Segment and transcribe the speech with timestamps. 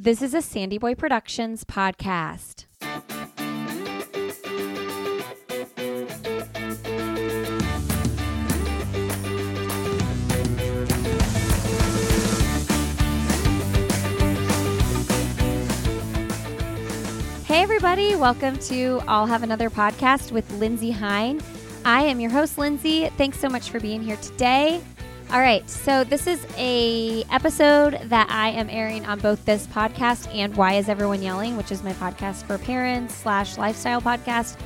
[0.00, 2.66] This is a Sandy Boy Productions podcast.
[17.44, 21.40] Hey, everybody, welcome to I'll Have Another podcast with Lindsay Hein.
[21.84, 23.08] I am your host, Lindsay.
[23.16, 24.80] Thanks so much for being here today.
[25.30, 30.34] All right, so this is a episode that I am airing on both this podcast
[30.34, 34.56] and Why Is Everyone Yelling, which is my podcast for parents slash lifestyle podcast.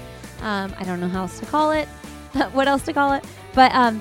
[0.40, 1.88] Um, I don't know how else to call it,
[2.52, 4.00] what else to call it, but um,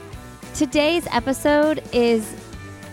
[0.53, 2.31] today's episode is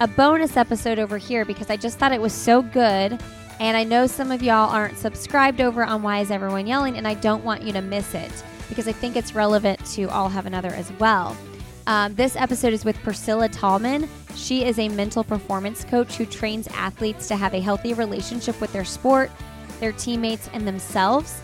[0.00, 3.22] a bonus episode over here because I just thought it was so good
[3.60, 7.06] and I know some of y'all aren't subscribed over on Why Is Everyone Yelling, and
[7.06, 8.32] I don't want you to miss it
[8.70, 11.36] because I think it's relevant to I'll Have Another as well.
[11.88, 14.10] Um, this episode is with Priscilla Tallman.
[14.34, 18.70] She is a mental performance coach who trains athletes to have a healthy relationship with
[18.74, 19.30] their sport,
[19.80, 21.40] their teammates, and themselves.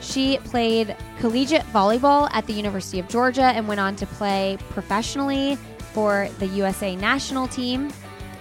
[0.00, 5.56] She played collegiate volleyball at the University of Georgia and went on to play professionally
[5.94, 7.90] for the USA national team.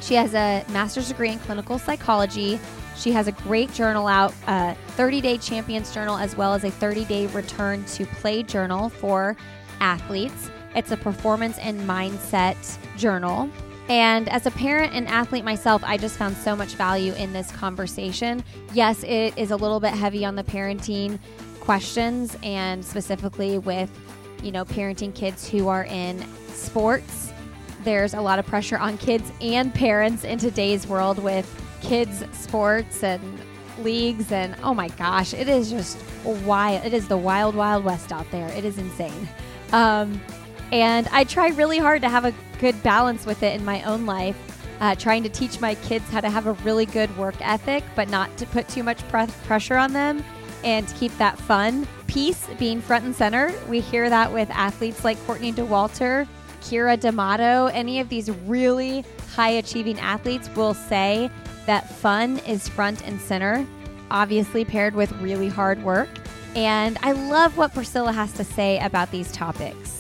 [0.02, 2.60] She has a master's degree in clinical psychology
[2.98, 6.72] she has a great journal out, a 30 day champions journal, as well as a
[6.72, 9.38] 30 day return to play journal for
[9.80, 10.50] athletes.
[10.76, 13.50] It's a performance and mindset journal.
[13.90, 17.52] And as a parent and athlete myself, I just found so much value in this
[17.52, 18.44] conversation.
[18.74, 21.20] Yes, it is a little bit heavy on the parenting
[21.62, 23.90] questions and specifically with,
[24.44, 27.32] you know, parenting kids who are in sports.
[27.84, 31.48] There's a lot of pressure on kids and parents in today's world with
[31.82, 33.40] kids sports and
[33.80, 38.12] leagues and oh my gosh it is just wild it is the wild wild west
[38.12, 39.30] out there it is insane
[39.74, 40.20] um,
[40.72, 44.06] and i try really hard to have a good balance with it in my own
[44.06, 44.38] life
[44.80, 48.10] uh, trying to teach my kids how to have a really good work ethic but
[48.10, 50.24] not to put too much pre- pressure on them
[50.64, 55.18] and keep that fun piece being front and center we hear that with athletes like
[55.26, 56.28] courtney dauwalter
[56.62, 59.06] Keira d'amato any of these really
[59.38, 61.30] high achieving athletes will say
[61.68, 63.68] that fun is front and center,
[64.10, 66.10] obviously paired with really hard work.
[66.56, 69.97] And I love what Priscilla has to say about these topics.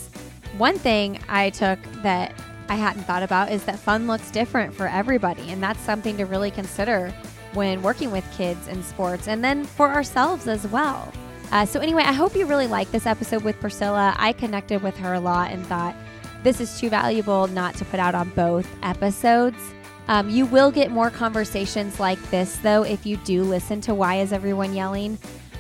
[0.57, 2.33] One thing I took that
[2.67, 5.51] I hadn't thought about is that fun looks different for everybody.
[5.51, 7.13] And that's something to really consider
[7.53, 11.13] when working with kids in sports and then for ourselves as well.
[11.51, 14.13] Uh, so, anyway, I hope you really like this episode with Priscilla.
[14.17, 15.95] I connected with her a lot and thought
[16.43, 19.57] this is too valuable not to put out on both episodes.
[20.09, 24.15] Um, you will get more conversations like this, though, if you do listen to Why
[24.15, 25.17] Is Everyone Yelling?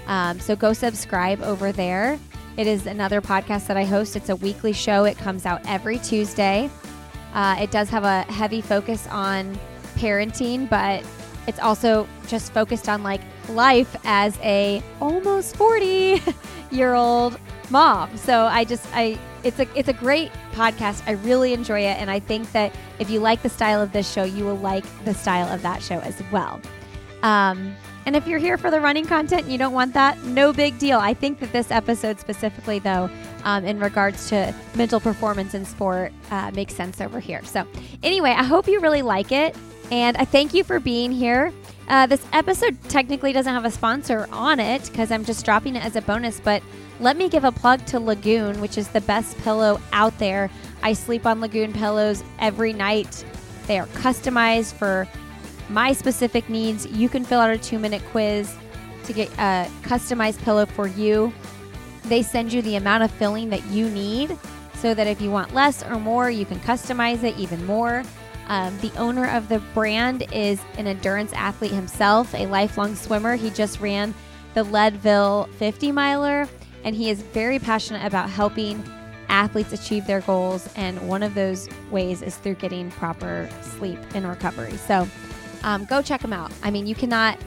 [0.07, 2.19] Um, so go subscribe over there.
[2.57, 4.15] It is another podcast that I host.
[4.15, 6.71] It's a weekly show, it comes out every Tuesday.
[7.35, 9.57] Uh, it does have a heavy focus on
[9.95, 11.05] parenting, but
[11.45, 16.19] it's also just focused on like life as a almost 40
[16.71, 18.17] year old mom.
[18.17, 21.03] So I just I it's a it's a great podcast.
[21.05, 24.11] I really enjoy it, and I think that if you like the style of this
[24.11, 26.59] show, you will like the style of that show as well.
[27.21, 27.75] Um,
[28.07, 30.79] and if you're here for the running content and you don't want that, no big
[30.79, 30.97] deal.
[30.97, 33.09] I think that this episode specifically, though,
[33.43, 37.43] um, in regards to mental performance in sport, uh, makes sense over here.
[37.43, 37.67] So,
[38.03, 39.57] anyway, I hope you really like it.
[39.91, 41.51] And I thank you for being here.
[41.89, 45.83] Uh, this episode technically doesn't have a sponsor on it because I'm just dropping it
[45.83, 46.63] as a bonus, but
[47.01, 50.49] let me give a plug to Lagoon, which is the best pillow out there.
[50.81, 53.25] I sleep on Lagoon pillows every night.
[53.65, 55.09] They are customized for
[55.69, 56.85] my specific needs.
[56.85, 58.55] You can fill out a two minute quiz
[59.05, 61.33] to get a customized pillow for you.
[62.05, 64.37] They send you the amount of filling that you need
[64.75, 68.03] so that if you want less or more, you can customize it even more.
[68.47, 73.35] Um, the owner of the brand is an endurance athlete himself, a lifelong swimmer.
[73.35, 74.13] He just ran
[74.53, 76.47] the Leadville 50 miler
[76.83, 78.81] and he is very passionate about helping
[79.27, 80.69] athletes achieve their goals.
[80.75, 84.77] And one of those ways is through getting proper sleep and recovery.
[84.77, 85.07] So
[85.63, 86.51] um, go check them out.
[86.63, 87.37] I mean, you cannot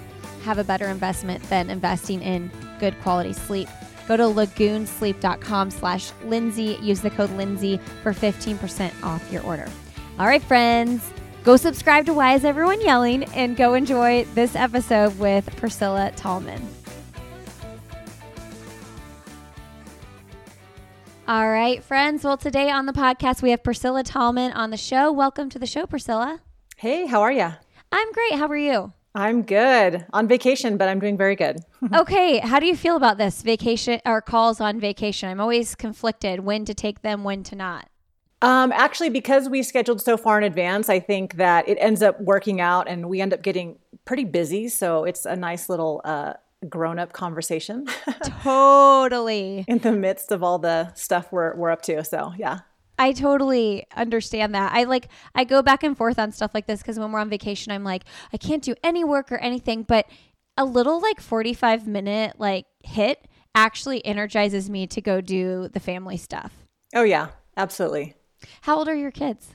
[0.42, 3.68] have a better investment than investing in good quality sleep.
[4.08, 6.78] Go to lagoonsleep.com slash Lindsay.
[6.82, 9.68] Use the code Lindsay for 15% off your order.
[10.18, 11.08] All right, friends,
[11.44, 16.60] go subscribe to Why Is Everyone Yelling and go enjoy this episode with Priscilla Tallman.
[21.28, 22.24] All right, friends.
[22.24, 25.12] Well, today on the podcast, we have Priscilla Tallman on the show.
[25.12, 26.40] Welcome to the show, Priscilla.
[26.76, 27.52] Hey, how are you?
[27.92, 28.34] I'm great.
[28.34, 28.92] How are you?
[29.14, 30.06] I'm good.
[30.12, 31.60] On vacation, but I'm doing very good.
[31.94, 32.38] okay.
[32.38, 35.28] How do you feel about this vacation or calls on vacation?
[35.28, 37.88] I'm always conflicted when to take them, when to not.
[38.42, 42.20] Um, actually, because we scheduled so far in advance, I think that it ends up
[42.20, 46.34] working out and we end up getting pretty busy, so it's a nice little uh,
[46.68, 47.86] grown-up conversation.
[48.42, 49.64] totally.
[49.68, 52.02] In the midst of all the stuff we're we're up to.
[52.04, 52.60] So yeah.
[53.00, 54.72] I totally understand that.
[54.74, 57.30] I like I go back and forth on stuff like this because when we're on
[57.30, 60.06] vacation, I'm like, I can't do any work or anything, but
[60.58, 66.18] a little like 45 minute like hit actually energizes me to go do the family
[66.18, 66.52] stuff.
[66.94, 68.16] Oh yeah, absolutely.
[68.60, 69.48] How old are your kids?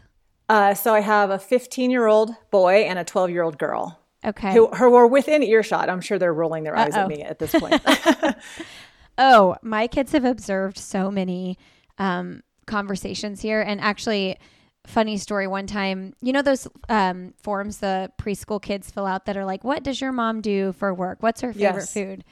[0.49, 3.99] Uh, so I have a 15 year old boy and a 12 year old girl.
[4.25, 4.53] Okay.
[4.53, 5.87] Who, who are within earshot.
[5.87, 7.03] I'm sure they're rolling their eyes Uh-oh.
[7.03, 7.79] at me at this point.
[9.19, 11.59] oh, my kids have observed so many
[11.99, 13.61] um, conversations here.
[13.61, 14.37] And actually,
[14.85, 19.37] funny story one time, you know, those um, forms the preschool kids fill out that
[19.37, 21.21] are like, What does your mom do for work?
[21.21, 21.93] What's her favorite yes.
[21.93, 22.23] food?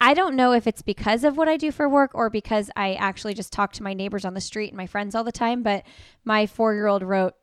[0.00, 2.94] I don't know if it's because of what I do for work or because I
[2.94, 5.62] actually just talk to my neighbors on the street and my friends all the time.
[5.62, 5.84] But
[6.24, 7.34] my four year old wrote,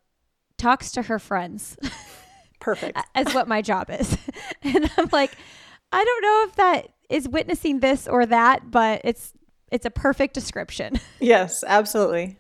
[0.57, 1.77] talks to her friends.
[2.60, 3.00] Perfect.
[3.16, 4.18] as what my job is.
[4.62, 5.31] and I'm like,
[5.94, 9.33] I don't know if that is witnessing this or that, but it's
[9.71, 11.00] it's a perfect description.
[11.19, 12.38] Yes, absolutely.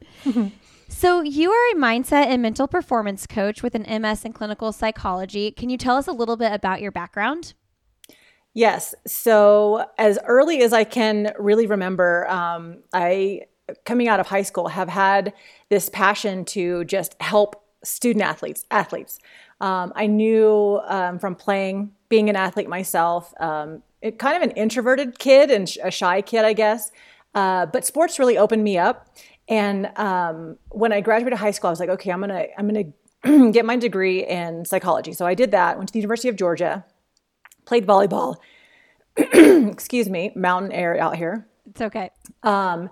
[0.87, 5.51] so, you are a mindset and mental performance coach with an MS in clinical psychology.
[5.51, 7.53] Can you tell us a little bit about your background?
[8.53, 8.95] Yes.
[9.05, 13.41] So, as early as I can really remember, um, I,
[13.85, 15.33] coming out of high school, have had
[15.69, 19.19] this passion to just help student athletes, athletes.
[19.61, 24.51] Um, I knew um, from playing, being an athlete myself, um, it, kind of an
[24.51, 26.91] introverted kid and sh- a shy kid, I guess.
[27.35, 29.09] Uh, but sports really opened me up.
[29.47, 33.51] And um, when I graduated high school, I was like, okay, I'm gonna, I'm gonna
[33.51, 35.13] get my degree in psychology.
[35.13, 35.77] So I did that.
[35.77, 36.85] Went to the University of Georgia
[37.69, 38.35] played volleyball.
[39.17, 41.47] Excuse me, mountain air out here.
[41.69, 42.09] It's okay.
[42.41, 42.89] Um,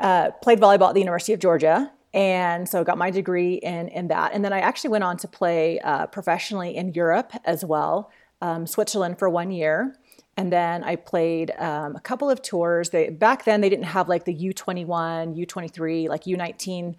[0.00, 4.08] uh, played volleyball at the University of Georgia, and so got my degree in in
[4.08, 4.32] that.
[4.32, 8.10] And then I actually went on to play uh, professionally in Europe as well,
[8.40, 9.94] um, Switzerland for one year.
[10.38, 12.90] And then I played um, a couple of tours.
[12.90, 16.28] They back then they didn't have like the U twenty one, U twenty three, like
[16.28, 16.96] U nineteen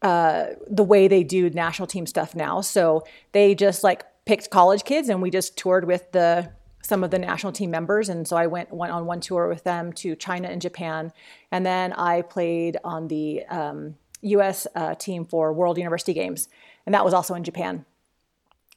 [0.00, 2.62] uh, the way they do national team stuff now.
[2.62, 6.50] So they just like picked college kids and we just toured with the
[6.82, 9.64] some of the national team members and so i went, went on one tour with
[9.64, 11.12] them to china and japan
[11.50, 16.48] and then i played on the um, us uh, team for world university games
[16.86, 17.84] and that was also in japan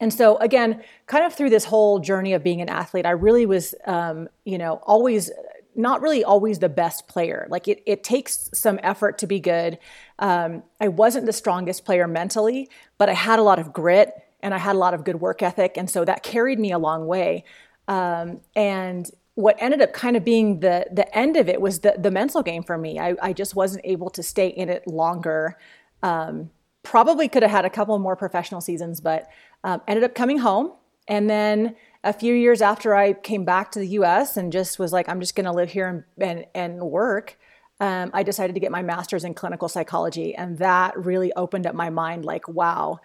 [0.01, 3.45] and so again kind of through this whole journey of being an athlete i really
[3.45, 5.31] was um, you know always
[5.74, 9.80] not really always the best player like it, it takes some effort to be good
[10.19, 14.53] um, i wasn't the strongest player mentally but i had a lot of grit and
[14.53, 17.06] I had a lot of good work ethic, and so that carried me a long
[17.06, 17.44] way.
[17.88, 21.95] Um, and what ended up kind of being the the end of it was the
[21.98, 23.00] the mental game for me.
[23.00, 25.57] I, I just wasn't able to stay in it longer.
[26.03, 26.51] Um,
[26.83, 29.27] probably could have had a couple more professional seasons, but
[29.63, 30.74] um, ended up coming home.
[31.08, 34.38] And then a few years after I came back to the U.S.
[34.38, 37.38] and just was like, I'm just going to live here and and, and work.
[37.80, 41.74] Um, I decided to get my master's in clinical psychology, and that really opened up
[41.74, 42.25] my mind.
[42.25, 43.00] Like, wow,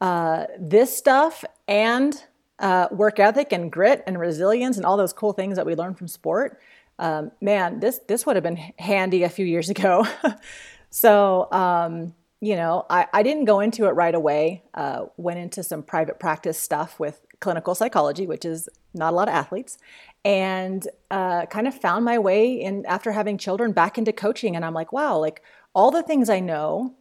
[0.00, 2.22] uh, this stuff and
[2.58, 5.94] uh, work ethic and grit and resilience and all those cool things that we learn
[5.94, 6.60] from sport.
[6.98, 10.06] Um, man, this this would have been handy a few years ago.
[10.90, 14.64] so um, you know, I, I, didn't go into it right away.
[14.74, 19.28] Uh, went into some private practice stuff with clinical psychology, which is not a lot
[19.28, 19.78] of athletes,
[20.24, 24.56] and uh, kind of found my way in after having children back into coaching.
[24.56, 25.40] And I'm like, wow, like
[25.72, 26.96] all the things I know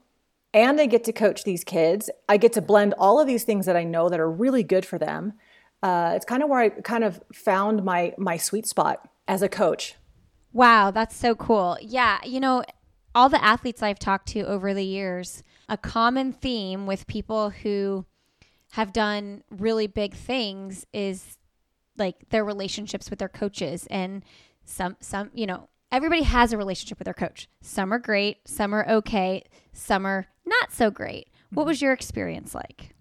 [0.53, 2.11] and I get to coach these kids.
[2.29, 4.85] I get to blend all of these things that I know that are really good
[4.85, 5.33] for them.
[5.81, 9.49] Uh, it's kind of where I kind of found my my sweet spot as a
[9.49, 9.95] coach.
[10.53, 11.77] Wow, that's so cool.
[11.81, 12.63] Yeah, you know,
[13.13, 18.05] all the athletes I've talked to over the years, a common theme with people who
[18.71, 21.37] have done really big things is
[21.97, 24.23] like their relationships with their coaches and
[24.63, 27.47] some some you know everybody has a relationship with their coach.
[27.61, 31.29] Some are great, some are okay, some are not so great.
[31.49, 31.67] What mm-hmm.
[31.69, 32.95] was your experience like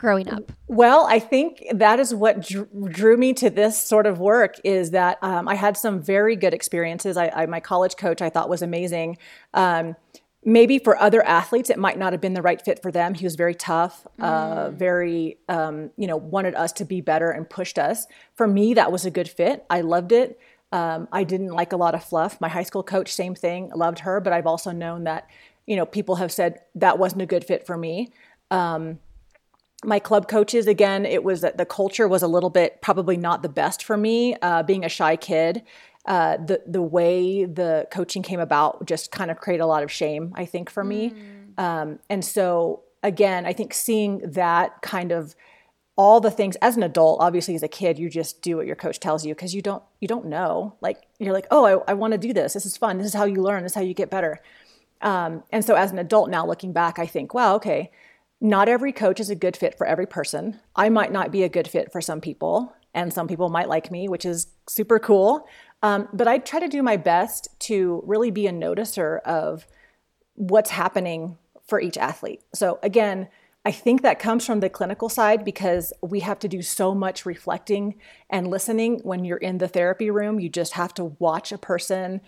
[0.00, 0.50] growing up?
[0.66, 5.18] Well, I think that is what drew me to this sort of work is that
[5.22, 7.16] um, I had some very good experiences.
[7.16, 9.18] I, I, my college coach I thought was amazing.
[9.54, 9.94] Um,
[10.42, 13.26] maybe for other athletes it might not have been the right fit for them he
[13.26, 14.56] was very tough uh, mm.
[14.56, 18.72] uh, very um, you know wanted us to be better and pushed us for me
[18.72, 20.40] that was a good fit i loved it
[20.72, 22.40] um, I didn't like a lot of fluff.
[22.40, 25.28] My high school coach, same thing, loved her, but I've also known that,
[25.66, 28.12] you know, people have said that wasn't a good fit for me.
[28.50, 29.00] Um,
[29.84, 33.42] my club coaches, again, it was that the culture was a little bit probably not
[33.42, 34.36] the best for me.
[34.42, 35.62] Uh, being a shy kid,
[36.06, 39.90] uh, the the way the coaching came about just kind of created a lot of
[39.90, 41.10] shame, I think, for me.
[41.10, 41.62] Mm.
[41.62, 45.34] Um, and so again, I think seeing that kind of
[45.96, 48.74] all the things as an adult obviously as a kid you just do what your
[48.74, 51.94] coach tells you because you don't you don't know like you're like oh i, I
[51.94, 53.82] want to do this this is fun this is how you learn this is how
[53.82, 54.40] you get better
[55.02, 57.90] um, and so as an adult now looking back i think wow okay
[58.40, 61.48] not every coach is a good fit for every person i might not be a
[61.48, 65.46] good fit for some people and some people might like me which is super cool
[65.82, 69.66] um, but i try to do my best to really be a noticer of
[70.34, 73.28] what's happening for each athlete so again
[73.64, 77.26] I think that comes from the clinical side because we have to do so much
[77.26, 77.96] reflecting
[78.30, 80.40] and listening when you're in the therapy room.
[80.40, 82.22] You just have to watch a person.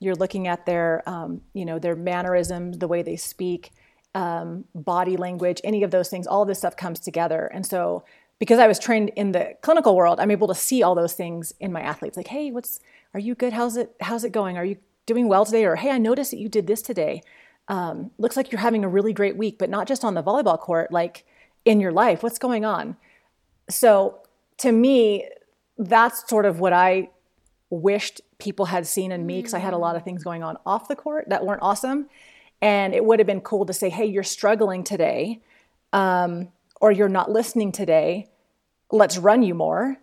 [0.00, 3.70] You're looking at their, um, you know, their mannerisms, the way they speak,
[4.14, 6.26] um, body language, any of those things.
[6.26, 7.46] All this stuff comes together.
[7.46, 8.04] And so,
[8.38, 11.52] because I was trained in the clinical world, I'm able to see all those things
[11.58, 12.16] in my athletes.
[12.16, 12.80] Like, hey, what's,
[13.12, 13.52] are you good?
[13.52, 14.56] How's it, how's it going?
[14.56, 15.64] Are you doing well today?
[15.64, 17.22] Or hey, I noticed that you did this today
[17.68, 20.58] um, looks like you're having a really great week, but not just on the volleyball
[20.58, 21.24] court, like
[21.64, 22.22] in your life.
[22.22, 22.96] What's going on?
[23.68, 24.20] So
[24.58, 25.28] to me,
[25.76, 27.10] that's sort of what I
[27.70, 30.56] wished people had seen in me because I had a lot of things going on
[30.64, 32.08] off the court that weren't awesome.
[32.60, 35.40] And it would have been cool to say, hey, you're struggling today,
[35.92, 36.48] um,
[36.80, 38.28] or you're not listening today.
[38.90, 39.98] Let's run you more.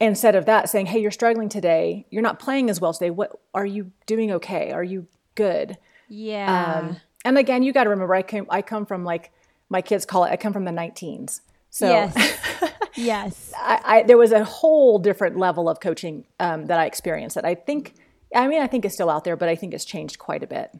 [0.00, 2.06] Instead of that, saying, hey, you're struggling today.
[2.10, 3.10] You're not playing as well today.
[3.10, 4.72] What are you doing okay?
[4.72, 5.76] Are you good?
[6.08, 6.80] Yeah.
[6.80, 9.30] Um, and again, you got to remember, I came, I come from like
[9.68, 10.30] my kids call it.
[10.30, 11.40] I come from the 19s.
[11.70, 13.52] So yes, yes.
[13.56, 17.44] I, I, there was a whole different level of coaching um, that I experienced that
[17.44, 17.94] I think,
[18.34, 20.48] I mean, I think it's still out there, but I think it's changed quite a
[20.48, 20.72] bit.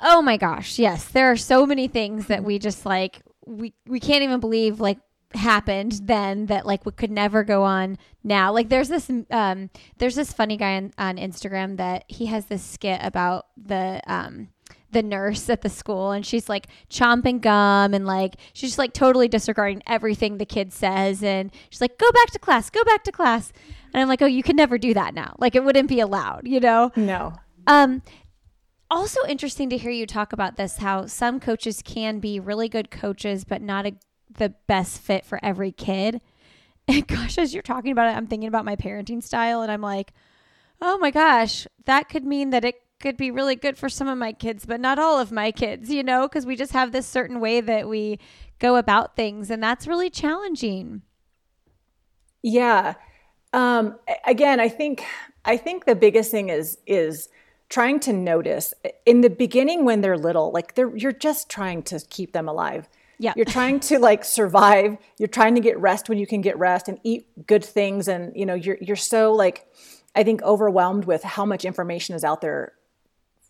[0.00, 1.04] Oh my gosh, yes.
[1.04, 4.98] There are so many things that we just like we we can't even believe like
[5.34, 8.52] happened then that like we could never go on now.
[8.52, 12.62] Like there's this um there's this funny guy on, on Instagram that he has this
[12.62, 14.48] skit about the um
[14.92, 18.92] the nurse at the school and she's like chomping gum and like she's just like
[18.92, 23.04] totally disregarding everything the kid says and she's like go back to class go back
[23.04, 23.52] to class
[23.92, 26.40] and i'm like oh you can never do that now like it wouldn't be allowed
[26.44, 27.32] you know no
[27.68, 28.02] um
[28.90, 32.90] also interesting to hear you talk about this how some coaches can be really good
[32.90, 33.92] coaches but not a,
[34.36, 36.20] the best fit for every kid
[36.88, 39.82] and gosh as you're talking about it i'm thinking about my parenting style and i'm
[39.82, 40.12] like
[40.80, 44.18] oh my gosh that could mean that it could be really good for some of
[44.18, 47.06] my kids, but not all of my kids, you know, because we just have this
[47.06, 48.18] certain way that we
[48.58, 49.50] go about things.
[49.50, 51.02] And that's really challenging.
[52.42, 52.94] Yeah.
[53.52, 55.04] Um, again, I think
[55.44, 57.28] I think the biggest thing is is
[57.70, 58.74] trying to notice
[59.06, 62.88] in the beginning when they're little, like they're you're just trying to keep them alive.
[63.18, 63.32] Yeah.
[63.36, 64.98] You're trying to like survive.
[65.18, 68.08] You're trying to get rest when you can get rest and eat good things.
[68.08, 69.66] And you know, you're you're so like
[70.14, 72.72] I think overwhelmed with how much information is out there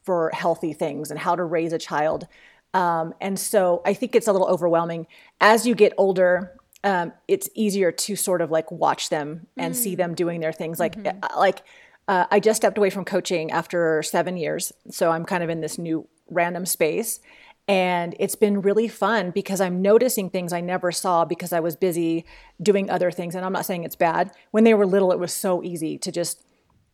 [0.03, 2.27] for healthy things and how to raise a child.
[2.75, 5.07] Um, and so I think it's a little overwhelming.
[5.41, 6.53] As you get older,
[6.85, 9.77] um, it's easier to sort of like watch them and mm.
[9.77, 10.79] see them doing their things.
[10.79, 11.19] Like, mm-hmm.
[11.23, 11.63] Uh, like
[12.11, 15.61] uh, I just stepped away from coaching after seven years, so I'm kind of in
[15.61, 17.21] this new random space.
[17.69, 21.77] And it's been really fun because I'm noticing things I never saw because I was
[21.77, 22.25] busy
[22.61, 23.37] doing other things.
[23.37, 24.33] And I'm not saying it's bad.
[24.51, 26.43] When they were little, it was so easy to just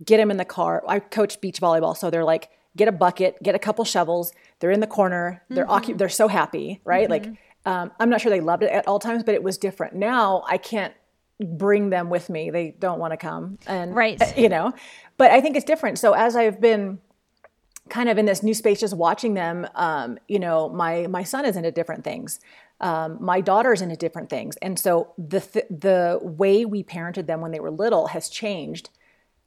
[0.04, 0.85] get them in the car.
[0.87, 4.35] I coach beach volleyball, so they're like get a bucket, get a couple shovels.
[4.58, 5.42] They're in the corner.
[5.49, 5.96] They're mm-hmm.
[5.96, 7.08] They're so happy, right?
[7.08, 7.30] Mm-hmm.
[7.30, 9.94] Like um, I'm not sure they loved it at all times, but it was different.
[9.94, 10.92] Now I can't
[11.40, 12.50] bring them with me.
[12.50, 14.73] They don't want to come, and right, you know.
[15.16, 15.99] But I think it's different.
[15.99, 16.99] So as I've been
[17.88, 21.44] kind of in this new space, just watching them, um, you know, my my son
[21.44, 22.40] is into different things.
[22.80, 27.40] Um, my daughter's into different things, and so the th- the way we parented them
[27.40, 28.90] when they were little has changed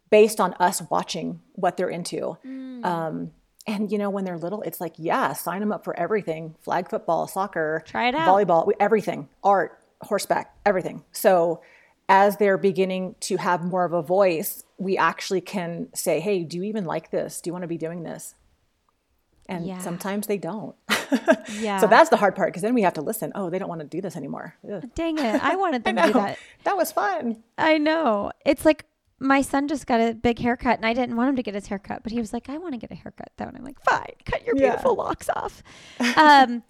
[0.09, 2.37] based on us watching what they're into.
[2.43, 2.83] Mm.
[2.83, 3.31] Um,
[3.67, 6.89] and you know, when they're little, it's like, yeah, sign them up for everything: flag
[6.89, 11.03] football, soccer, try it out, volleyball, everything, art, horseback, everything.
[11.11, 11.61] So
[12.09, 16.57] as they're beginning to have more of a voice, we actually can say, "Hey, do
[16.57, 17.39] you even like this?
[17.39, 18.35] Do you want to be doing this?"
[19.47, 19.77] And yeah.
[19.79, 20.75] sometimes they don't.
[21.59, 21.79] yeah.
[21.79, 23.31] So that's the hard part because then we have to listen.
[23.35, 24.55] Oh, they don't want to do this anymore.
[24.71, 24.83] Ugh.
[24.95, 25.43] Dang it!
[25.43, 26.39] I wanted them I to do that.
[26.65, 27.43] That was fun.
[27.57, 28.31] I know.
[28.45, 28.85] It's like
[29.19, 31.67] my son just got a big haircut and I didn't want him to get his
[31.67, 33.45] haircut, but he was like, I want to get a haircut though.
[33.45, 35.03] And I'm like, fine, cut your beautiful yeah.
[35.03, 35.63] locks off.
[36.15, 36.63] Um,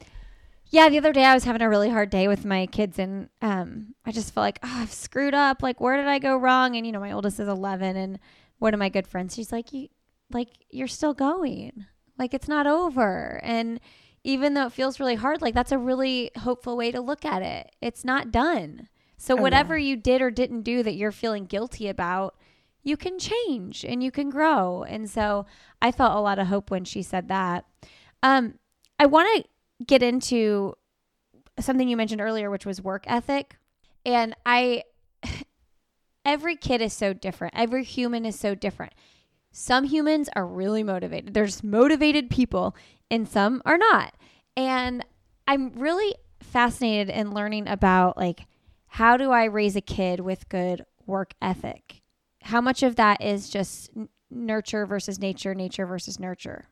[0.69, 3.29] yeah, the other day I was having a really hard day with my kids and
[3.41, 5.63] um, I just felt like, oh, I've screwed up.
[5.63, 6.75] Like, where did I go wrong?
[6.75, 8.19] And, you know, my oldest is 11 and
[8.59, 9.87] one of my good friends, she's like, you,
[10.31, 11.85] like, you're still going.
[12.17, 13.39] Like, it's not over.
[13.43, 13.79] And
[14.23, 17.41] even though it feels really hard, like, that's a really hopeful way to look at
[17.41, 17.71] it.
[17.81, 18.89] It's not done.
[19.17, 19.87] So oh, whatever yeah.
[19.87, 22.35] you did or didn't do that you're feeling guilty about,
[22.83, 24.83] you can change and you can grow.
[24.83, 25.45] And so
[25.81, 27.65] I felt a lot of hope when she said that.
[28.21, 28.55] Um,
[28.99, 29.49] I want to
[29.85, 30.75] get into
[31.59, 33.57] something you mentioned earlier, which was work ethic.
[34.05, 34.83] And I,
[36.25, 37.53] every kid is so different.
[37.57, 38.93] Every human is so different.
[39.51, 41.33] Some humans are really motivated.
[41.33, 42.75] There's motivated people,
[43.09, 44.13] and some are not.
[44.55, 45.03] And
[45.47, 48.45] I'm really fascinated in learning about like
[48.87, 52.01] how do I raise a kid with good work ethic?
[52.43, 53.89] How much of that is just
[54.31, 56.65] nurture versus nature, nature versus nurture?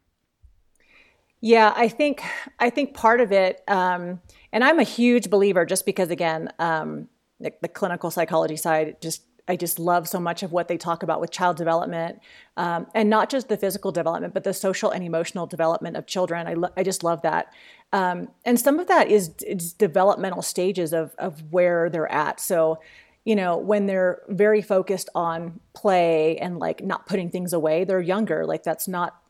[1.41, 2.23] Yeah, I think
[2.59, 7.09] I think part of it, um, and I'm a huge believer, just because again, um,
[7.39, 11.03] the, the, clinical psychology side, just I just love so much of what they talk
[11.03, 12.19] about with child development,
[12.57, 16.47] um, and not just the physical development, but the social and emotional development of children.
[16.47, 17.53] I lo- I just love that,
[17.93, 22.39] um, and some of that is, developmental stages of of where they're at.
[22.39, 22.79] So
[23.25, 27.99] you know, when they're very focused on play and like not putting things away, they're
[27.99, 28.45] younger.
[28.45, 29.21] Like that's not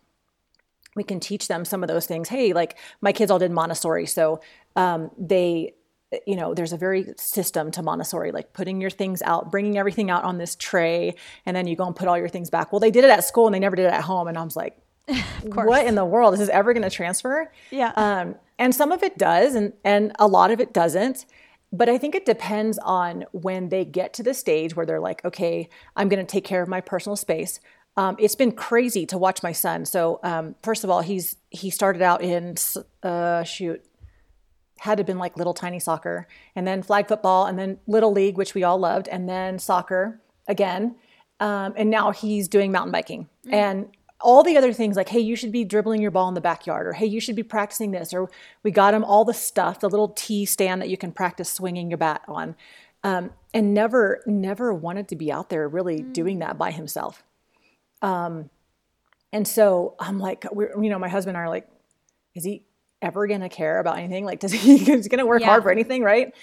[0.97, 2.27] we can teach them some of those things.
[2.27, 4.41] Hey, like my kids all did Montessori, so
[4.75, 5.75] um, they,
[6.25, 10.09] you know, there's a very system to Montessori, like putting your things out, bringing everything
[10.09, 12.73] out on this tray, and then you go and put all your things back.
[12.73, 14.43] Well, they did it at school and they never did it at home, and I
[14.43, 14.77] was like,
[15.43, 16.33] what in the world?
[16.33, 17.51] Is this ever going to transfer?
[17.71, 17.93] Yeah.
[17.95, 21.25] Um, and some of it does, and and a lot of it doesn't.
[21.71, 25.23] But I think it depends on when they get to the stage where they're like,
[25.25, 27.59] okay, I'm going to take care of my personal space.
[27.97, 29.85] Um, it's been crazy to watch my son.
[29.85, 32.55] So um, first of all, he's he started out in
[33.03, 33.83] uh, shoot
[34.79, 38.37] had to been like little tiny soccer, and then flag football, and then little league,
[38.37, 40.95] which we all loved, and then soccer again,
[41.39, 43.53] um, and now he's doing mountain biking mm-hmm.
[43.53, 43.87] and
[44.19, 46.87] all the other things like hey you should be dribbling your ball in the backyard
[46.87, 48.29] or hey you should be practicing this or
[48.63, 51.91] we got him all the stuff the little tee stand that you can practice swinging
[51.91, 52.55] your bat on
[53.03, 56.13] um, and never never wanted to be out there really mm.
[56.13, 57.23] doing that by himself
[58.01, 58.49] um,
[59.33, 61.67] and so I'm like, we're, you know, my husband and I are like,
[62.35, 62.63] is he
[63.01, 64.25] ever going to care about anything?
[64.25, 65.47] Like, does he, he's going to work yeah.
[65.47, 66.33] hard for anything, right?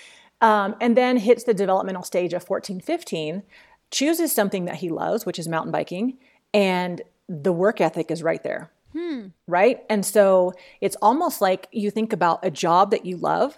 [0.40, 3.42] Um, and then hits the developmental stage of 14, 15,
[3.90, 6.18] chooses something that he loves, which is mountain biking,
[6.52, 8.70] and the work ethic is right there.
[8.92, 9.28] Hmm.
[9.48, 9.82] Right.
[9.88, 13.56] And so it's almost like you think about a job that you love,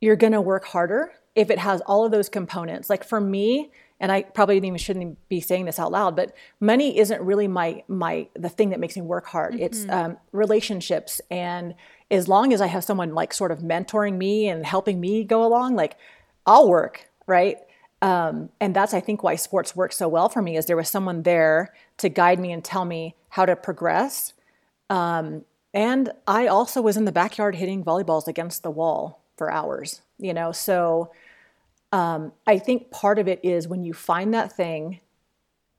[0.00, 2.90] you're going to work harder if it has all of those components.
[2.90, 3.70] Like for me,
[4.00, 7.82] and I probably even shouldn't be saying this out loud, but money isn't really my
[7.88, 9.54] my the thing that makes me work hard.
[9.54, 9.62] Mm-hmm.
[9.62, 11.74] It's um, relationships, and
[12.10, 15.44] as long as I have someone like sort of mentoring me and helping me go
[15.44, 15.96] along, like
[16.46, 17.58] I'll work right.
[18.02, 20.90] Um, and that's I think why sports works so well for me is there was
[20.90, 24.34] someone there to guide me and tell me how to progress.
[24.90, 30.02] Um, and I also was in the backyard hitting volleyballs against the wall for hours,
[30.18, 30.52] you know.
[30.52, 31.10] So
[31.94, 34.98] um, I think part of it is when you find that thing,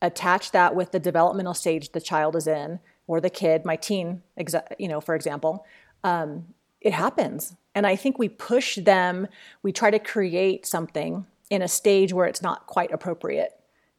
[0.00, 4.22] attach that with the developmental stage the child is in or the kid, my teen,
[4.40, 5.66] exa- you know, for example,
[6.04, 6.46] um,
[6.80, 7.54] it happens.
[7.74, 9.28] And I think we push them,
[9.62, 13.50] we try to create something in a stage where it's not quite appropriate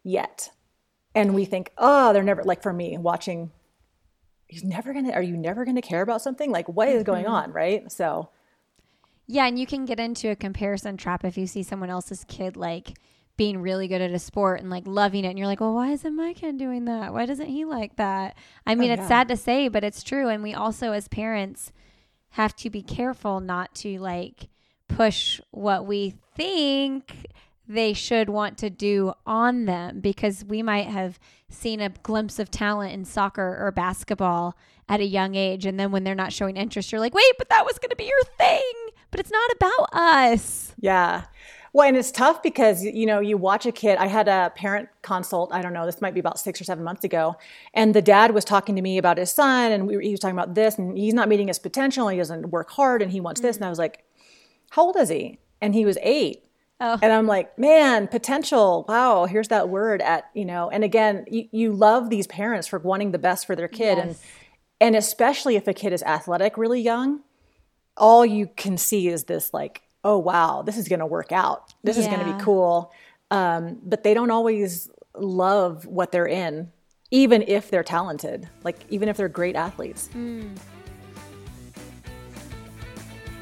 [0.03, 0.49] yet.
[1.13, 3.51] And we think, oh, they're never, like for me, watching,
[4.47, 6.49] he's never gonna, are you never gonna care about something?
[6.49, 7.33] Like, what is going mm-hmm.
[7.33, 7.91] on, right?
[7.91, 8.29] So,
[9.27, 12.55] yeah, and you can get into a comparison trap if you see someone else's kid
[12.57, 12.97] like
[13.35, 15.91] being really good at a sport and like loving it and you're like, "Well, why
[15.91, 17.13] isn't my kid doing that?
[17.13, 18.35] Why doesn't he like that?"
[18.65, 21.07] I oh, mean, oh, it's sad to say, but it's true and we also as
[21.07, 21.71] parents
[22.31, 24.49] have to be careful not to like
[24.87, 27.27] push what we think
[27.67, 32.49] they should want to do on them because we might have seen a glimpse of
[32.49, 34.55] talent in soccer or basketball
[34.87, 37.49] at a young age and then when they're not showing interest you're like wait but
[37.49, 38.73] that was going to be your thing
[39.11, 41.23] but it's not about us yeah
[41.73, 44.89] well and it's tough because you know you watch a kid i had a parent
[45.01, 47.35] consult i don't know this might be about six or seven months ago
[47.73, 50.37] and the dad was talking to me about his son and we, he was talking
[50.37, 53.39] about this and he's not meeting his potential he doesn't work hard and he wants
[53.39, 53.47] mm-hmm.
[53.47, 54.03] this and i was like
[54.71, 56.43] how old is he and he was eight
[56.79, 56.99] Oh.
[57.01, 58.85] And I'm like, man, potential.
[58.87, 62.77] Wow, here's that word at, you know, and again, you, you love these parents for
[62.77, 63.97] wanting the best for their kid.
[63.97, 64.05] Yes.
[64.05, 64.15] And
[64.79, 67.21] and especially if a kid is athletic really young,
[67.97, 71.73] all you can see is this like, oh wow, this is gonna work out.
[71.83, 72.03] This yeah.
[72.03, 72.93] is gonna be cool.
[73.29, 76.71] Um, but they don't always love what they're in,
[77.11, 80.09] even if they're talented, like even if they're great athletes.
[80.13, 80.57] Mm.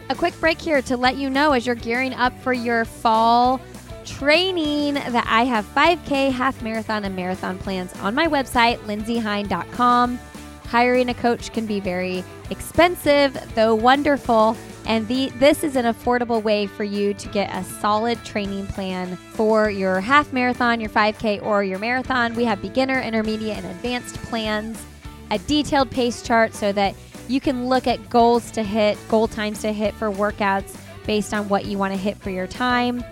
[0.10, 3.60] A quick break here to let you know as you're gearing up for your fall
[4.06, 10.20] training that I have 5K, half marathon, and marathon plans on my website, lindsayhein.com.
[10.67, 14.58] Hiring a coach can be very expensive, though wonderful.
[14.88, 19.15] And the, this is an affordable way for you to get a solid training plan
[19.15, 22.36] for your half marathon, your 5K, or your marathon.
[22.36, 24.84] We have beginner, intermediate, and advanced plans,
[25.32, 26.93] a detailed pace chart so that
[27.28, 31.49] you can look at goals to hit, goal times to hit for workouts based on
[31.49, 33.04] what you want to hit for your time.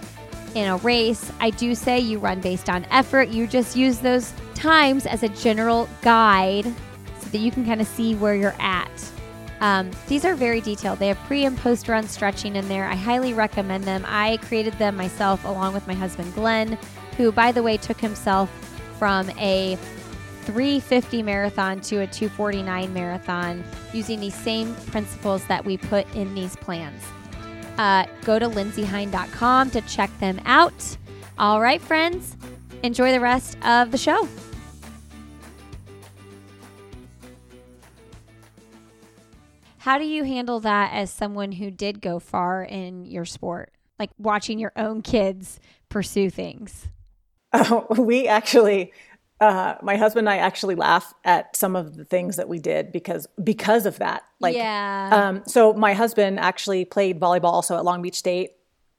[0.55, 1.31] in a race.
[1.39, 3.29] I do say you run based on effort.
[3.29, 6.71] You just use those times as a general guide
[7.33, 8.89] that you can kind of see where you're at.
[9.59, 10.99] Um, these are very detailed.
[10.99, 12.85] They have pre and post run stretching in there.
[12.85, 14.03] I highly recommend them.
[14.07, 16.77] I created them myself along with my husband Glenn,
[17.17, 18.49] who, by the way, took himself
[18.97, 19.77] from a
[20.43, 26.55] 350 marathon to a 249 marathon using these same principles that we put in these
[26.57, 27.01] plans.
[27.77, 30.97] Uh, go to lindsayhein.com to check them out.
[31.37, 32.35] All right, friends,
[32.83, 34.27] enjoy the rest of the show.
[39.83, 43.73] How do you handle that as someone who did go far in your sport?
[43.99, 46.87] Like watching your own kids pursue things?
[47.51, 48.93] Oh, we actually
[49.41, 52.93] uh, my husband and I actually laugh at some of the things that we did
[52.93, 54.23] because because of that.
[54.39, 55.09] Like, yeah.
[55.11, 58.51] Um, so my husband actually played volleyball also at Long Beach State.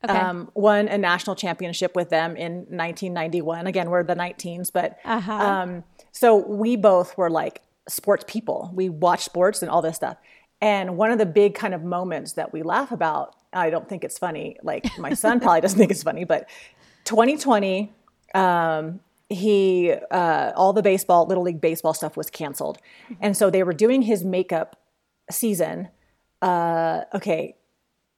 [0.06, 0.12] Okay.
[0.12, 3.66] Um, won a national championship with them in 1991.
[3.66, 5.32] Again, we're the 19s, but Uh-huh.
[5.32, 8.70] um, so we both were like sports people.
[8.74, 10.18] We watched sports and all this stuff.
[10.60, 14.04] And one of the big kind of moments that we laugh about, I don't think
[14.04, 14.56] it's funny.
[14.62, 16.48] Like my son probably doesn't think it's funny, but
[17.04, 17.92] 2020,
[18.34, 22.78] um, he uh, all the baseball, little league baseball stuff was canceled,
[23.20, 24.76] and so they were doing his makeup
[25.30, 25.88] season.
[26.42, 27.56] Uh, okay,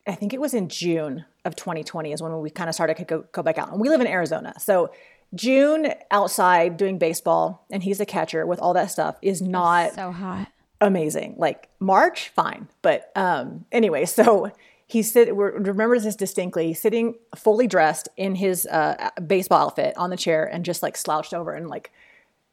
[0.07, 3.05] I think it was in June of 2020 is when we kind of started to
[3.05, 3.71] go, go back out.
[3.71, 4.55] And we live in Arizona.
[4.59, 4.93] So
[5.35, 10.13] June outside doing baseball and he's a catcher with all that stuff is not so
[10.13, 10.49] hot.
[10.81, 11.35] Amazing.
[11.39, 12.69] Like March, fine.
[12.83, 14.51] But um, anyway, so
[14.87, 15.35] he sit.
[15.35, 16.75] we remember this distinctly.
[16.75, 21.35] Sitting fully dressed in his uh, baseball outfit on the chair and just like slouched
[21.35, 21.91] over and like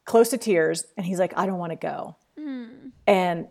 [0.04, 0.84] close to tears.
[0.96, 2.92] And he's like, "I don't want to go." Mm.
[3.06, 3.48] And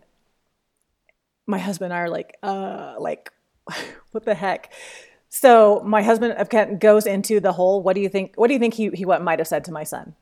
[1.46, 3.30] my husband and I are like, "Uh, like,
[4.10, 4.72] what the heck?"
[5.30, 7.82] So my husband again goes into the whole.
[7.82, 8.34] What do you think?
[8.36, 10.14] What do you think he he what might have said to my son?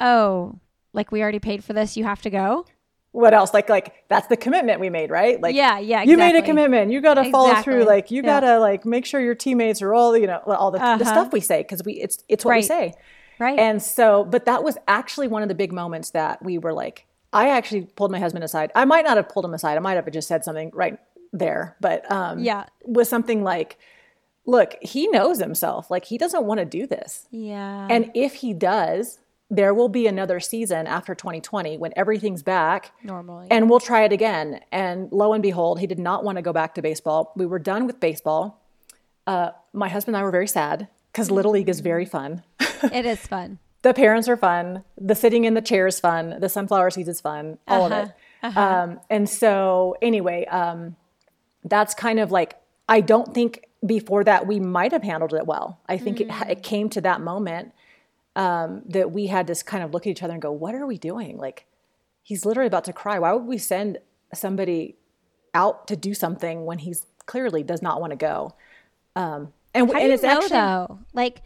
[0.00, 0.58] Oh,
[0.92, 1.96] like we already paid for this.
[1.96, 2.66] You have to go.
[3.16, 3.54] What else?
[3.54, 5.40] Like like that's the commitment we made, right?
[5.40, 6.02] Like yeah, yeah.
[6.02, 7.72] you made a commitment you got to follow Exactly.
[7.72, 8.28] through like you Yeah.
[8.28, 11.04] got to like make sure your teammates are all you know all the, the Uh-huh.
[11.04, 12.92] stuff we say because we it's it's what we say
[13.38, 13.58] Right.
[13.58, 17.06] and so but that was actually one of the big moments that we were like
[17.32, 19.94] i actually pulled my husband aside i might not have pulled him aside i might
[19.94, 20.98] have just said something right
[21.32, 22.64] there but um Yeah.
[22.84, 23.78] was something like
[24.46, 27.86] look he knows himself like he doesn't want to do this yeah.
[27.90, 29.18] and if he does
[29.50, 33.46] there will be another season after 2020 when everything's back normally.
[33.50, 34.60] and we'll try it again.
[34.72, 37.32] And lo and behold, he did not want to go back to baseball.
[37.36, 38.60] We were done with baseball.
[39.26, 42.42] Uh, my husband and I were very sad because Little League is very fun.
[42.92, 43.58] it is fun.
[43.82, 44.82] the parents are fun.
[44.98, 46.36] The sitting in the chair is fun.
[46.40, 47.58] The sunflower seeds is fun.
[47.68, 48.02] All Uh-huh.
[48.02, 48.56] of it.
[48.56, 50.96] Um, and so, anyway, um,
[51.64, 52.56] that's kind of like,
[52.88, 55.80] I don't think before that we might have handled it well.
[55.88, 57.72] I think it, it came to that moment
[58.36, 60.86] um, that we had to kind of look at each other and go, what are
[60.86, 61.36] we doing?
[61.38, 61.66] Like,
[62.22, 63.18] he's literally about to cry.
[63.18, 63.98] Why would we send
[64.32, 64.96] somebody
[65.54, 68.54] out to do something when he's clearly does not want to go?
[69.16, 70.98] Um, and, How and you it's know actually, though?
[71.14, 71.42] Like,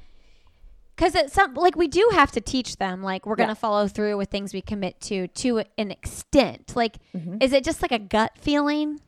[0.96, 3.02] because it's some like we do have to teach them.
[3.02, 3.54] Like we're gonna Yeah.
[3.54, 6.72] follow through with things we commit to to an extent.
[6.76, 7.38] Like, Mm-hmm.
[7.40, 9.00] is it just like a gut feeling?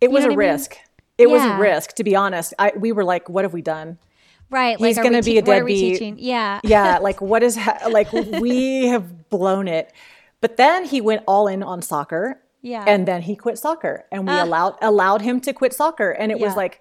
[0.00, 0.38] it was a I mean?
[0.38, 0.76] risk.
[1.18, 2.52] It was a risk, to be honest.
[2.58, 3.98] I, we were like, what have we done?
[4.50, 4.78] Right.
[4.78, 6.18] He's like, are gonna we be a what are we deadbeat.
[6.18, 6.60] Yeah.
[6.64, 9.92] Yeah, like what is ha- like we have blown it.
[10.40, 12.40] But then he went all in on soccer.
[12.62, 12.84] Yeah.
[12.86, 14.42] And then he quit soccer, and we Ah.
[14.44, 16.80] allowed allowed him to quit soccer, and it was like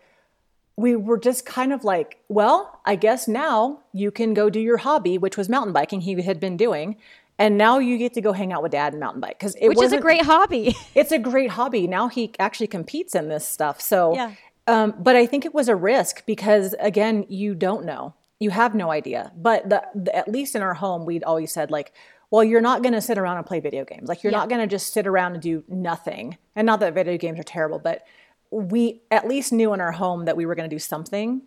[0.77, 4.77] we were just kind of like, well, I guess now you can go do your
[4.77, 6.01] hobby, which was mountain biking.
[6.01, 6.97] He had been doing,
[7.39, 9.69] and now you get to go hang out with dad and mountain bike because it
[9.69, 10.75] Which is a great hobby.
[10.95, 11.87] it's a great hobby.
[11.87, 13.79] Now he actually competes in this stuff.
[13.79, 14.33] So, Yeah.
[14.67, 18.75] Um, but I think it was a risk because again, you don't know, you have
[18.75, 19.31] no idea.
[19.35, 21.93] But the, the, at least in our home, we'd always said like,
[22.31, 24.09] well, you're not going to sit around and play video games.
[24.09, 24.39] Like you're Yeah.
[24.39, 26.37] not going to just sit around and do nothing.
[26.55, 28.03] And not that video games are terrible, but
[28.51, 31.41] we at least knew in our home that we were going to do something,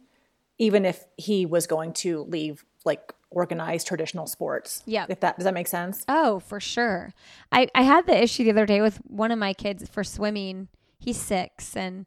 [0.58, 4.82] even if he was going to leave like organized traditional sports.
[4.86, 5.06] Yeah.
[5.08, 6.04] If that does that make sense?
[6.08, 7.12] Oh, for sure.
[7.52, 10.68] I, I had the issue the other day with one of my kids for swimming.
[10.98, 12.06] He's six, and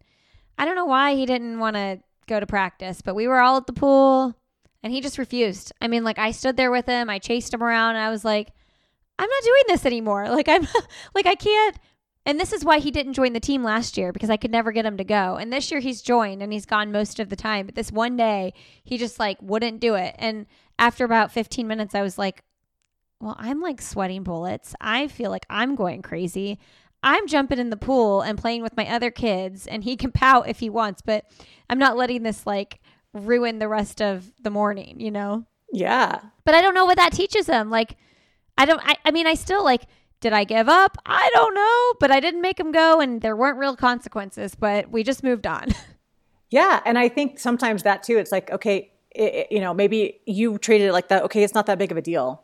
[0.62, 3.58] I don't know why he didn't want to go to practice, but we were all
[3.58, 4.36] at the pool
[4.84, 5.72] and he just refused.
[5.82, 8.24] I mean, like, I stood there with him, I chased him around, and I was
[8.24, 8.52] like,
[9.18, 10.28] I'm not doing this anymore.
[10.30, 10.68] Like, I'm
[11.16, 11.78] like, I can't.
[12.28, 14.72] And this is why he didn't join the team last year because I could never
[14.72, 15.36] get him to go.
[15.36, 17.66] And this year he's joined and he's gone most of the time.
[17.66, 20.14] But this one day, he just like wouldn't do it.
[20.20, 20.46] And
[20.78, 22.44] after about 15 minutes, I was like,
[23.20, 24.76] well, I'm like sweating bullets.
[24.80, 26.60] I feel like I'm going crazy.
[27.04, 30.48] I'm jumping in the pool and playing with my other kids, and he can pout
[30.48, 31.26] if he wants, but
[31.70, 32.80] I'm not letting this like
[33.14, 35.46] ruin the rest of the morning, you know?
[35.72, 36.20] Yeah.
[36.46, 37.70] But I don't know what that teaches them.
[37.70, 37.98] Like,
[38.58, 39.84] I don't, I, I mean, I still like,
[40.20, 40.98] did I give up?
[41.06, 44.92] I don't know, but I didn't make him go and there weren't real consequences, but
[44.92, 45.70] we just moved on.
[46.52, 46.82] Yeah.
[46.86, 50.58] And I think sometimes that too, it's like, okay, it, it, you know, maybe you
[50.58, 51.24] treated it like that.
[51.24, 52.44] Okay, it's not that big of a deal.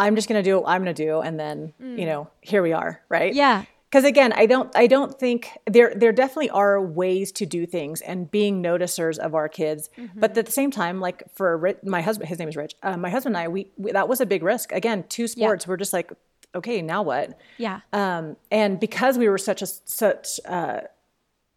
[0.00, 1.20] I'm just going to do what I'm going to do.
[1.20, 1.98] And then, mm.
[1.98, 3.00] you know, here we are.
[3.08, 3.34] Right.
[3.34, 7.66] Yeah because again i don't i don't think there there definitely are ways to do
[7.66, 10.20] things and being noticers of our kids mm-hmm.
[10.20, 13.10] but at the same time like for my husband his name is rich uh, my
[13.10, 15.68] husband and i we, we, that was a big risk again two sports yeah.
[15.68, 16.12] we're just like
[16.54, 20.80] okay now what yeah um and because we were such a such uh,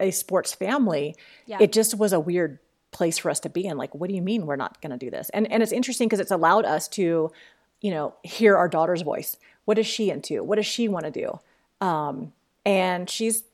[0.00, 1.14] a sports family
[1.46, 1.58] yeah.
[1.60, 2.58] it just was a weird
[2.90, 4.96] place for us to be in like what do you mean we're not going to
[4.96, 7.30] do this and and it's interesting because it's allowed us to
[7.84, 11.10] you know hear our daughter's voice what is she into what does she want to
[11.10, 11.38] do
[11.80, 12.32] um,
[12.64, 13.44] and she's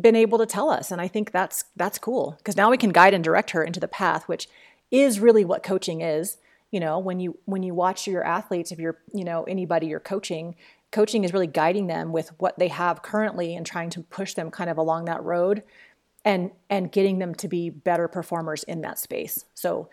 [0.00, 0.90] been able to tell us.
[0.90, 3.80] And I think that's that's cool because now we can guide and direct her into
[3.80, 4.48] the path, which
[4.90, 6.38] is really what coaching is.
[6.70, 10.00] You know, when you when you watch your athletes, if you're you know anybody you're
[10.00, 10.54] coaching,
[10.92, 14.50] coaching is really guiding them with what they have currently and trying to push them
[14.50, 15.62] kind of along that road
[16.24, 19.44] and and getting them to be better performers in that space.
[19.54, 19.88] So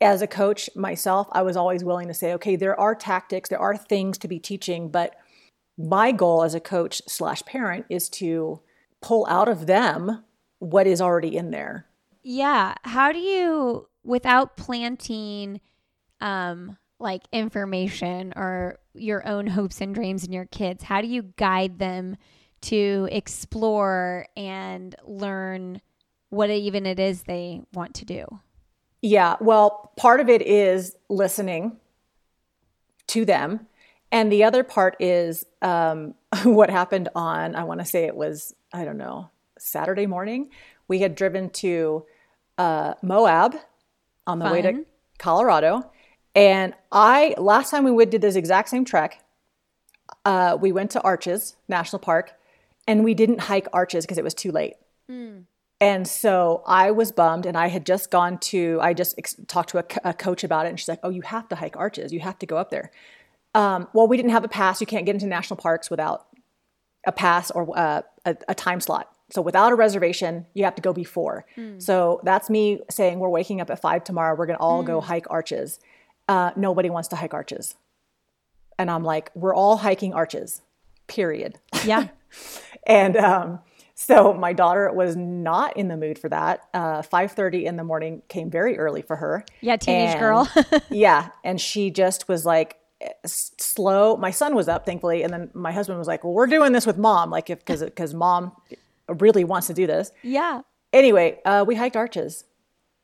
[0.00, 3.58] as a coach myself, I was always willing to say, okay, there are tactics, there
[3.58, 5.16] are things to be teaching, but
[5.76, 8.60] my goal as a coach slash parent is to
[9.00, 10.24] pull out of them
[10.58, 11.86] what is already in there.
[12.22, 12.74] Yeah.
[12.82, 15.60] How do you, without planting,
[16.20, 21.22] um, like information or your own hopes and dreams in your kids, how do you
[21.36, 22.16] guide them
[22.60, 25.80] to explore and learn
[26.30, 28.26] what even it is they want to do?
[29.02, 29.36] Yeah.
[29.40, 31.76] Well, part of it is listening
[33.08, 33.66] to them
[34.10, 38.54] and the other part is um, what happened on, I want to say it was,
[38.72, 40.50] I don't know, Saturday morning.
[40.86, 42.06] We had driven to
[42.56, 43.56] uh, Moab
[44.26, 44.52] on the Fun.
[44.52, 44.86] way to
[45.18, 45.90] Colorado.
[46.34, 49.22] And I, last time we did this exact same trek,
[50.24, 52.32] uh, we went to Arches National Park
[52.86, 54.74] and we didn't hike Arches because it was too late.
[55.10, 55.44] Mm.
[55.80, 59.70] And so I was bummed, and I had just gone to, I just ex- talked
[59.70, 62.12] to a, a, coach about it, and she's like, Oh, you have to hike Arches.
[62.12, 62.90] You have to go up there.
[63.54, 64.80] Um, well, we didn't have a pass.
[64.80, 66.26] You can't get into national parks without
[67.06, 69.10] a pass or uh, a, a, time slot.
[69.30, 71.46] So without a reservation, you have to go before.
[71.56, 71.80] Mm.
[71.80, 74.36] So that's me saying we're waking up at five tomorrow.
[74.36, 74.86] We're gonna all mm.
[74.86, 75.06] go hmm.
[75.06, 75.80] hike arches.
[76.28, 77.74] Uh, nobody wants to hike arches,
[78.78, 80.60] and I'm like, we're all hiking arches.
[81.06, 81.58] Period.
[81.86, 82.08] Yeah.
[82.86, 83.60] and um,
[84.00, 86.68] so my daughter was not in the mood for that.
[86.72, 89.44] Uh, 5:30 in the morning came very early for her.
[89.60, 90.48] Yeah, teenage and, girl.
[90.88, 92.78] yeah, and she just was like,
[93.26, 94.16] slow.
[94.16, 96.86] My son was up, thankfully, and then my husband was like, "Well, we're doing this
[96.86, 98.52] with mom, like if because because mom
[99.08, 100.62] really wants to do this." Yeah.
[100.92, 102.44] Anyway, uh, we hiked arches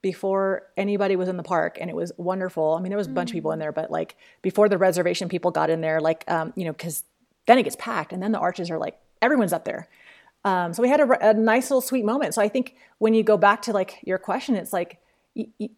[0.00, 2.74] before anybody was in the park, and it was wonderful.
[2.74, 3.32] I mean, there was a bunch mm.
[3.32, 6.52] of people in there, but like before the reservation people got in there, like um,
[6.54, 7.02] you know, because
[7.46, 9.88] then it gets packed, and then the arches are like everyone's up there.
[10.44, 12.34] Um, so we had a, a nice little sweet moment.
[12.34, 14.98] So I think when you go back to like your question, it's like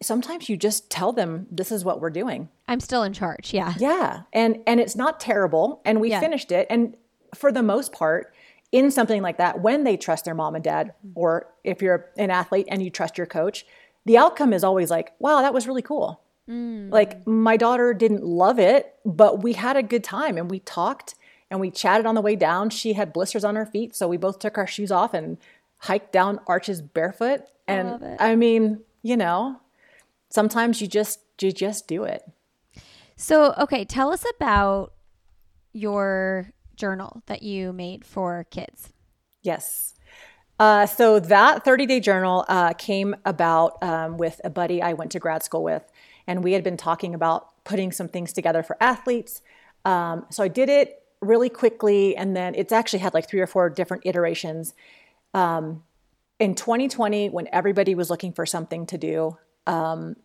[0.03, 2.49] sometimes you just tell them this is what we're doing.
[2.69, 3.75] I'm still in charge yeah.
[3.79, 4.23] Yeah.
[4.33, 5.81] And and it's not terrible.
[5.85, 6.21] And we yeah.
[6.21, 6.67] finished it.
[6.69, 6.97] And
[7.35, 8.35] for the most part
[8.73, 12.31] in something like that when they trust their mom and dad or if you're an
[12.31, 13.65] athlete and you trust your coach
[14.05, 16.21] the outcome is always like wow that was really cool.
[16.49, 16.93] Mm.
[16.93, 21.17] like my daughter didn't love it but we had a good time and we talked
[21.51, 24.17] and we chatted on the way down she had blisters on her feet so we
[24.17, 25.39] both took our shoes off and
[25.81, 29.61] hiked down arches barefoot and I, I mean you know,
[30.31, 32.23] sometimes you just you just do it.
[33.15, 34.93] So, okay, tell us about
[35.73, 38.93] your journal that you made for kids.
[39.43, 39.95] Yes.
[40.59, 45.13] Uh, so that 30 day journal uh, came about um, with a buddy I went
[45.13, 45.85] to grad school with,
[46.27, 49.41] and we had been talking about putting some things together for athletes.
[49.85, 53.47] Um, so I did it really quickly, and then it's actually had like three or
[53.47, 54.75] four different iterations.
[55.35, 55.83] Um,
[56.39, 60.17] in 2020, when everybody was looking for something to do, um,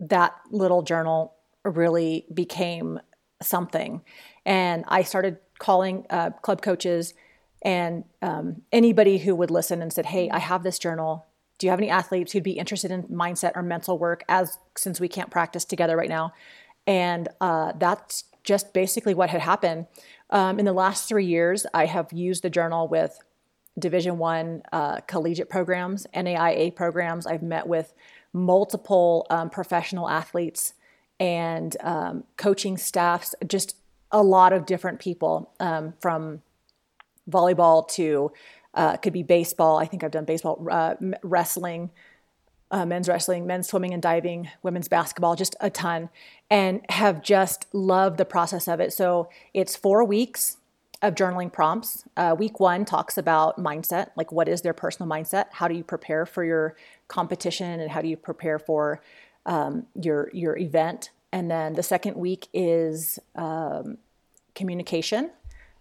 [0.00, 3.00] that little journal really became
[3.40, 4.02] something.
[4.44, 7.14] And I started calling uh, club coaches
[7.62, 11.26] and um, anybody who would listen and said, "Hey, I have this journal.
[11.58, 14.24] Do you have any athletes who'd be interested in mindset or mental work?
[14.28, 16.32] As since we can't practice together right now."
[16.86, 19.86] And uh, that's just basically what had happened.
[20.30, 23.18] Um, in the last three years, I have used the journal with
[23.78, 27.26] Division One uh, collegiate programs, NAIA programs.
[27.26, 27.94] I've met with
[28.32, 30.74] multiple um, professional athletes
[31.20, 33.76] and um, coaching staffs, just
[34.10, 36.42] a lot of different people um, from
[37.30, 38.32] volleyball to
[38.74, 39.78] uh, could be baseball.
[39.78, 41.90] I think I've done baseball, uh, wrestling,
[42.72, 46.08] uh, men's wrestling, men's swimming and diving, women's basketball, just a ton,
[46.50, 48.92] and have just loved the process of it.
[48.92, 50.56] So it's four weeks
[51.02, 52.04] of journaling prompts.
[52.16, 55.46] Uh, week one talks about mindset, like what is their personal mindset?
[55.52, 56.74] How do you prepare for your
[57.08, 59.02] competition, and how do you prepare for
[59.44, 61.10] um, your your event?
[61.30, 63.98] And then the second week is um,
[64.54, 65.30] communication,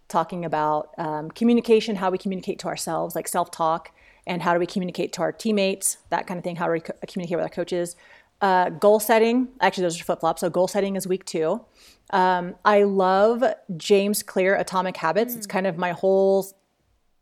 [0.09, 3.91] talking about um, communication, how we communicate to ourselves, like self talk,
[4.27, 6.55] and how do we communicate to our teammates, that kind of thing.
[6.55, 7.95] How do we co- communicate with our coaches?
[8.39, 10.41] Uh, goal setting, actually, those are flip flops.
[10.41, 11.61] So, goal setting is week two.
[12.11, 13.43] Um, I love
[13.77, 15.33] James Clear Atomic Habits.
[15.33, 15.37] Mm.
[15.37, 16.47] It's kind of my whole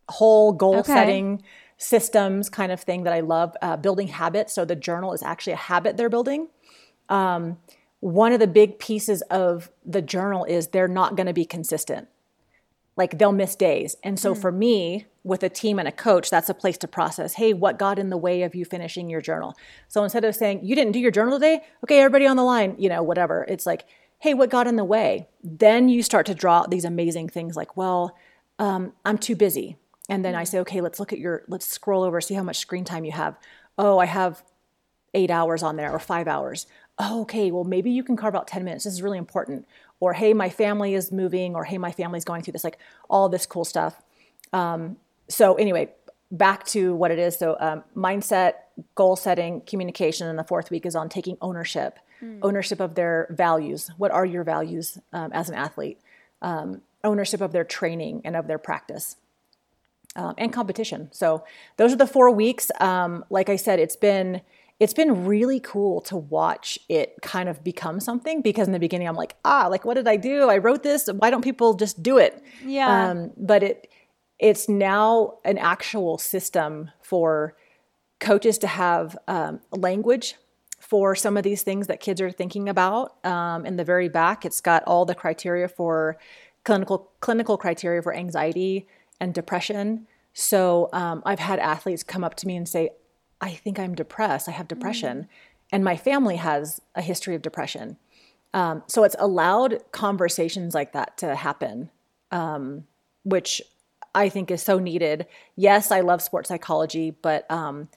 [0.09, 0.93] whole goal okay.
[0.93, 1.43] setting
[1.77, 3.55] systems kind of thing that I love.
[3.61, 4.53] Uh, building habits.
[4.53, 6.47] So the journal is actually a habit they're building.
[7.09, 7.57] Um,
[7.99, 12.07] one of the big pieces of the journal is they're not going to be consistent.
[12.99, 13.95] Like they'll miss days.
[14.03, 14.41] And so mm.
[14.41, 17.35] for me, with a team and a coach, that's a place to process.
[17.35, 19.55] Hey, what got in the way of you finishing your journal?
[19.87, 22.75] So instead of saying, you didn't do your journal today, okay, everybody on the line,
[22.77, 23.45] you know, whatever.
[23.47, 23.85] It's like,
[24.17, 25.29] hey, what got in the way?
[25.41, 28.17] Then you start to draw these amazing things like, well,
[28.59, 29.77] um, I'm too busy.
[30.09, 30.47] And then I mm.
[30.49, 33.13] say, okay, let's look at your, let's scroll over, see how much screen time you
[33.13, 33.39] have.
[33.77, 34.43] Oh, I have
[35.13, 36.67] eight hours on there or five hours
[36.99, 38.83] oh, okay, well, maybe you can carve out 10 minutes.
[38.83, 39.65] This is really important.
[39.99, 42.77] Or, hey, my family is moving, or hey, my family's going through this, like
[43.09, 44.01] all this cool stuff.
[44.53, 45.89] Um, so, anyway,
[46.31, 47.37] back to what it is.
[47.37, 48.53] So, um, mindset,
[48.95, 50.27] goal setting, communication.
[50.27, 52.39] And the fourth week is on taking ownership, mm.
[52.41, 53.91] ownership of their values.
[53.97, 55.99] What are your values um, as an athlete?
[56.41, 59.17] Um, ownership of their training and of their practice.
[60.15, 61.09] Um, and competition.
[61.11, 61.43] So
[61.77, 62.71] those are the four weeks.
[62.79, 64.41] Um, like I said, it's been
[64.79, 69.07] it's been really cool to watch it kind of become something because in the beginning
[69.07, 70.49] I'm like, ah, like what did I do?
[70.49, 71.09] I wrote this.
[71.13, 72.41] Why don't people just do it?
[72.65, 73.09] Yeah.
[73.09, 73.89] Um, but it
[74.39, 77.57] it's now an actual system for
[78.21, 80.35] coaches to have um, language
[80.79, 83.23] for some of these things that kids are thinking about.
[83.25, 86.17] Um, in the very back, it's got all the criteria for
[86.63, 88.87] clinical clinical criteria for anxiety
[89.19, 90.07] and depression.
[90.33, 92.91] So um, I've had athletes come up to me and say,
[93.41, 94.47] I think I'm depressed.
[94.47, 95.23] I have depression.
[95.23, 95.27] Mm.
[95.71, 97.97] And my family has a history of depression.
[98.53, 101.91] Um, so it's allowed conversations like that to happen,
[102.31, 102.85] um,
[103.23, 103.61] which
[104.15, 105.27] I think is so needed.
[105.55, 107.89] Yes, I love sports psychology, but um,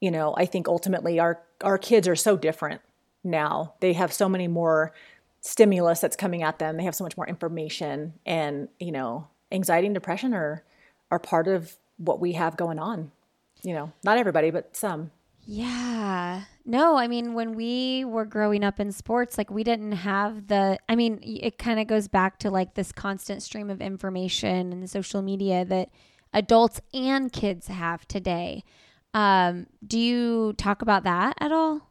[0.00, 2.82] you know, I think ultimately our our kids are so different
[3.24, 3.72] now.
[3.80, 4.92] They have so many more
[5.40, 6.76] stimulus that's coming at them.
[6.76, 10.62] They have so much more information, and you know, anxiety and depression are
[11.10, 13.12] are part of what we have going on
[13.66, 15.10] you know, not everybody, but some.
[15.44, 16.42] Yeah.
[16.64, 20.78] No, I mean, when we were growing up in sports, like we didn't have the,
[20.88, 24.88] I mean, it kind of goes back to like this constant stream of information and
[24.88, 25.90] social media that
[26.32, 28.62] adults and kids have today.
[29.14, 31.90] Um, do you talk about that at all?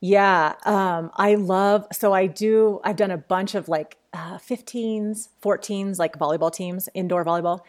[0.00, 0.54] Yeah.
[0.64, 5.98] Um, I love, so I do, I've done a bunch of like uh, 15s, 14s,
[5.98, 7.60] like volleyball teams, indoor volleyball.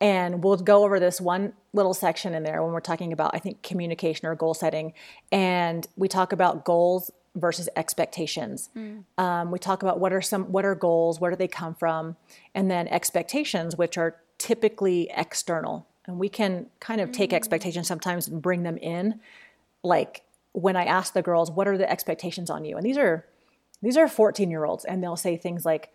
[0.00, 3.38] And we'll go over this one little section in there when we're talking about, I
[3.38, 4.94] think, communication or goal setting.
[5.30, 8.70] And we talk about goals versus expectations.
[8.76, 9.04] Mm.
[9.18, 12.16] Um, we talk about what are some what are goals, where do they come from,
[12.54, 15.86] and then expectations, which are typically external.
[16.06, 17.34] And we can kind of take mm.
[17.34, 19.20] expectations sometimes and bring them in.
[19.82, 23.26] Like when I ask the girls, "What are the expectations on you?" and these are
[23.82, 25.92] these are 14 year olds, and they'll say things like,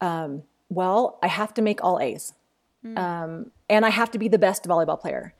[0.00, 2.34] um, "Well, I have to make all A's."
[2.84, 2.98] Mm.
[2.98, 5.34] Um, and I have to be the best volleyball player.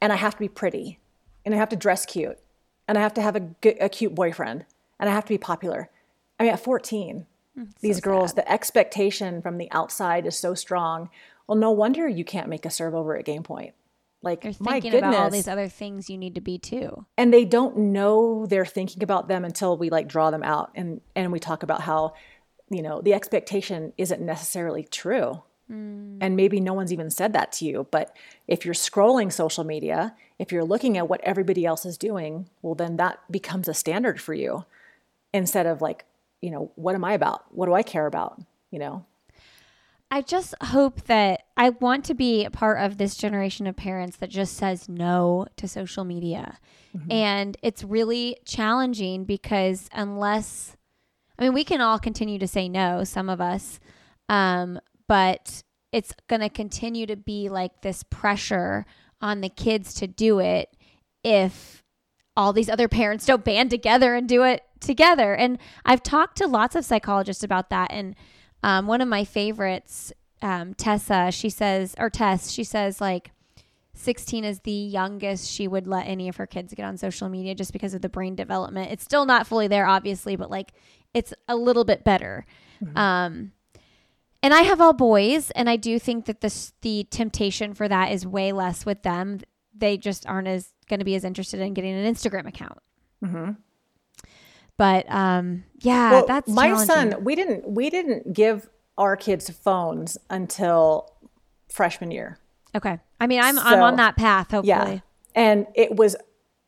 [0.00, 0.98] And I have to be pretty.
[1.44, 2.38] And I have to dress cute.
[2.88, 3.50] And I have to have a,
[3.80, 4.64] a cute boyfriend.
[4.98, 5.90] And I have to be popular.
[6.38, 7.26] I mean, at 14,
[7.58, 8.38] mm, these so girls, sad.
[8.38, 11.08] the expectation from the outside is so strong.
[11.46, 13.74] Well, no wonder you can't make a serve over at game point.
[14.22, 15.14] Like, You're my thinking goodness.
[15.14, 17.06] about all these other things you need to be too.
[17.16, 21.00] And they don't know they're thinking about them until we like draw them out and,
[21.16, 22.14] and we talk about how,
[22.70, 25.42] you know, the expectation isn't necessarily true.
[25.72, 26.18] Mm.
[26.20, 27.86] And maybe no one's even said that to you.
[27.90, 28.14] But
[28.46, 32.74] if you're scrolling social media, if you're looking at what everybody else is doing, well,
[32.74, 34.64] then that becomes a standard for you
[35.32, 36.04] instead of like,
[36.40, 37.44] you know, what am I about?
[37.54, 38.40] What do I care about?
[38.70, 39.04] You know?
[40.10, 44.18] I just hope that I want to be a part of this generation of parents
[44.18, 46.58] that just says no to social media.
[46.94, 47.10] Mm-hmm.
[47.10, 50.76] And it's really challenging because unless,
[51.38, 53.80] I mean, we can all continue to say no, some of us,
[54.28, 58.86] um, but it's going to continue to be like this pressure
[59.20, 60.74] on the kids to do it
[61.22, 61.82] if
[62.36, 65.34] all these other parents don't band together and do it together.
[65.34, 67.92] And I've talked to lots of psychologists about that.
[67.92, 68.16] And
[68.62, 73.30] um, one of my favorites, um, Tessa, she says, or Tess, she says, like,
[73.94, 77.54] 16 is the youngest she would let any of her kids get on social media
[77.54, 78.90] just because of the brain development.
[78.90, 80.72] It's still not fully there, obviously, but like
[81.12, 82.46] it's a little bit better.
[82.96, 83.52] Um,
[84.42, 88.12] and I have all boys, and I do think that this the temptation for that
[88.12, 89.40] is way less with them.
[89.76, 92.78] They just aren't as going to be as interested in getting an Instagram account.
[94.76, 97.22] But um, yeah, Well, that's my son.
[97.22, 98.68] We didn't we didn't give
[98.98, 101.12] our kids phones until
[101.70, 102.38] freshman year.
[102.74, 104.50] Okay, I mean, I'm I'm on that path.
[104.50, 105.00] Hopefully, Yeah,
[105.34, 106.16] and it was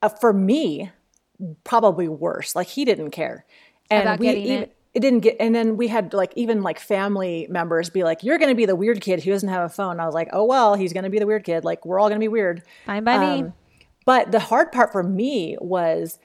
[0.03, 0.91] uh, for me
[1.65, 2.55] probably worse.
[2.55, 3.47] Like he didn't care,
[3.91, 4.77] and About we getting even, it?
[4.95, 5.37] It didn't get.
[5.41, 8.67] And then we had like even like family members be like, "You're going to be
[8.67, 11.05] the weird kid who doesn't have a phone." I was like, "Oh well, he's going
[11.05, 11.65] to be the weird kid.
[11.65, 13.43] Like we're all going to be weird." fine by me.
[13.43, 13.55] Um,
[14.07, 16.19] But the hard part for me was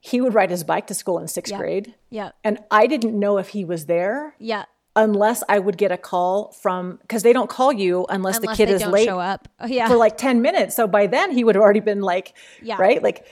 [0.00, 1.58] he would ride his bike to school in sixth Yeah.
[1.58, 4.64] grade, Yeah, and I didn't know if he was there yeah.
[4.94, 8.64] unless I would get a call from because they don't call you unless, Unless the
[8.64, 9.48] kid is don't late show up.
[9.58, 10.76] Oh, yeah, for like 10 minutes.
[10.76, 12.32] So by then he would have already been like,
[12.62, 12.76] Yeah.
[12.78, 13.02] right?
[13.02, 13.26] Like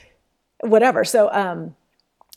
[0.60, 1.04] whatever.
[1.04, 1.76] So, um,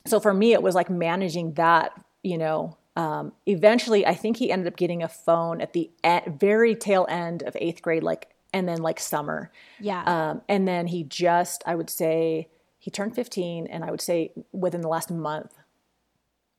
[0.06, 1.92] so for me, it was like managing that,
[2.24, 5.90] you know, um, eventually I think he ended up getting a phone at the
[6.28, 9.52] very tail end of eighth grade, like, and then like summer.
[9.80, 10.04] yeah.
[10.04, 12.50] Um, and then he just, I would say
[12.80, 15.54] he turned 15 and I would say within the last month.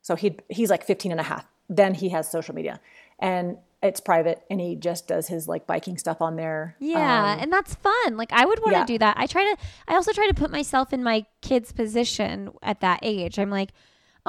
[0.02, 1.46] So he he's like 15 and a half.
[1.68, 2.80] Then he has social media
[3.18, 6.76] and it's private and he just does his like biking stuff on there.
[6.78, 8.16] Yeah, and that's fun.
[8.16, 8.86] Like I would want to Um, yeah.
[8.86, 9.16] do that.
[9.18, 9.56] I try to
[9.88, 13.38] I also try to put myself in my kid's position at that age.
[13.38, 13.70] I'm like,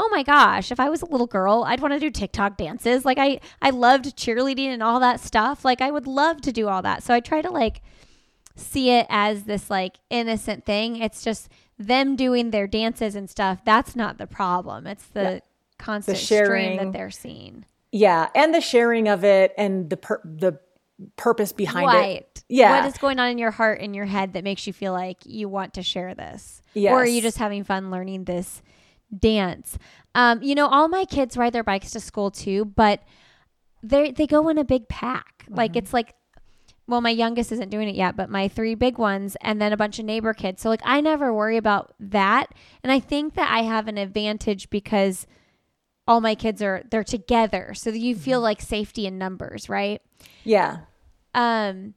[0.04, 3.06] "Oh my gosh, if I was a little girl, I'd want to do TikTok dances."
[3.06, 5.64] Like I I loved cheerleading and all that stuff.
[5.64, 7.04] Like I would love to do all that.
[7.04, 7.82] So I try to like
[8.56, 10.98] see it as this like innocent thing.
[10.98, 13.60] It's just them doing their dances and stuff.
[13.64, 14.88] That's not the problem.
[14.88, 15.44] It's the
[15.78, 16.78] constant stream sharing.
[16.78, 17.66] that they're seeing.
[17.92, 20.60] Yeah, and the sharing of it and the pur- the
[21.16, 22.22] purpose behind right.
[22.22, 22.44] it.
[22.50, 22.80] Yeah.
[22.80, 25.18] What is going on in your heart and your head that makes you feel like
[25.26, 26.62] you want to share this?
[26.76, 28.64] Or are you just having fun learning this
[29.18, 29.78] dance?
[30.16, 33.02] Um, you know, all my kids ride their bikes to school too, but
[33.84, 35.46] they they go in a big pack.
[35.50, 36.16] Like it's like
[36.88, 39.78] well, my youngest isn't doing it yet, but my three big ones and then a
[39.78, 40.62] bunch of neighbor kids.
[40.62, 42.48] So like I never worry about that.
[42.84, 45.26] And I think that I have an advantage because
[46.08, 47.74] all my kids are they're together.
[47.74, 50.02] So you feel like safety in numbers, right?
[50.44, 50.80] yeah.
[51.34, 51.94] Um,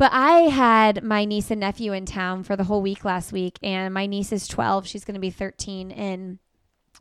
[0.00, 3.58] but I had my niece and nephew in town for the whole week last week,
[3.62, 4.86] and my niece is 12.
[4.86, 6.38] She's going to be 13 in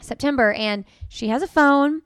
[0.02, 2.02] September, and she has a phone.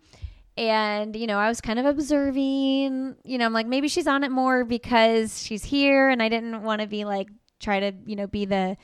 [0.55, 4.23] And, you know, I was kind of observing, you know, I'm like, maybe she's on
[4.23, 7.27] it more because she's here, and I didn't want to be like,
[7.59, 8.77] try to, you know, be the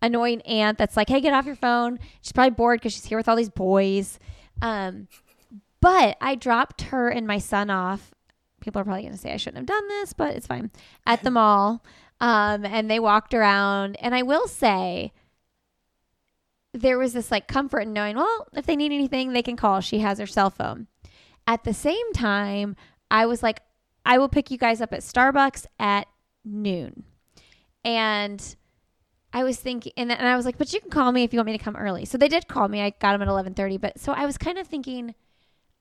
[0.00, 1.98] annoying aunt that's like, hey, get off your phone.
[2.22, 4.20] She's probably bored because she's here with all these boys.
[4.62, 5.08] Um,
[5.80, 8.14] but I dropped her and my son off
[8.66, 10.70] people are probably going to say I shouldn't have done this, but it's fine.
[11.06, 11.82] At the mall.
[12.20, 13.96] Um, and they walked around.
[14.00, 15.12] And I will say,
[16.74, 19.80] there was this like comfort in knowing, well, if they need anything, they can call.
[19.80, 20.88] She has her cell phone.
[21.46, 22.74] At the same time,
[23.08, 23.60] I was like,
[24.04, 26.08] I will pick you guys up at Starbucks at
[26.44, 27.04] noon.
[27.84, 28.56] And
[29.32, 31.38] I was thinking, and, and I was like, but you can call me if you
[31.38, 32.04] want me to come early.
[32.04, 32.80] So they did call me.
[32.80, 33.78] I got them at 1130.
[33.78, 35.14] But so I was kind of thinking,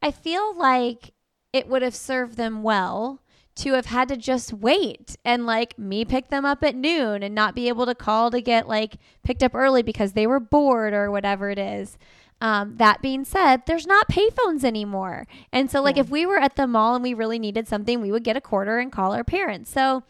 [0.03, 1.14] I feel like
[1.56, 3.22] it would have served them well
[3.56, 7.34] to have had to just wait and like me pick them up at noon and
[7.34, 10.93] not be able to call to get like picked up early because they were bored
[10.93, 11.97] or whatever it is.
[12.41, 15.26] Um, that being said, there's not payphones anymore.
[15.53, 18.12] And so, like, if we were at the mall and we really needed something, we
[18.12, 19.72] would get a quarter and call our parents.
[19.72, 20.03] So,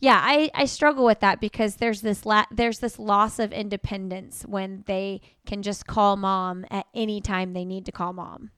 [0.00, 4.44] yeah, I, I struggle with that because there's this la- there's this loss of independence
[4.48, 8.52] when they can just call mom at any time they need to call mom.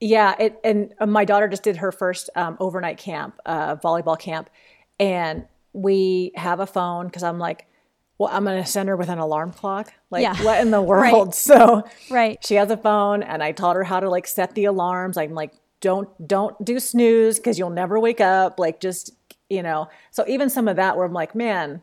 [0.00, 4.18] Yeah, it, and uh, my daughter just did her first um, overnight camp, uh, volleyball
[4.18, 4.48] camp,
[4.98, 7.66] and we have a phone because I'm like,
[8.18, 9.92] well, I'm going to send her with an alarm clock.
[10.10, 10.42] Like, Yeah.
[10.42, 11.12] what in the Right.
[11.12, 11.34] world?
[11.34, 12.38] So Right.
[12.44, 15.16] she has a phone, and I taught her how to like set the alarms.
[15.18, 18.58] I'm like, don't don't do snooze because you'll never wake up.
[18.58, 19.12] Like, just
[19.48, 19.88] you know.
[20.10, 21.82] So even some of that, where I'm like, man,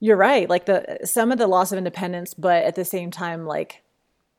[0.00, 0.48] you're right.
[0.48, 3.82] Like the some of the loss of independence, but at the same time, like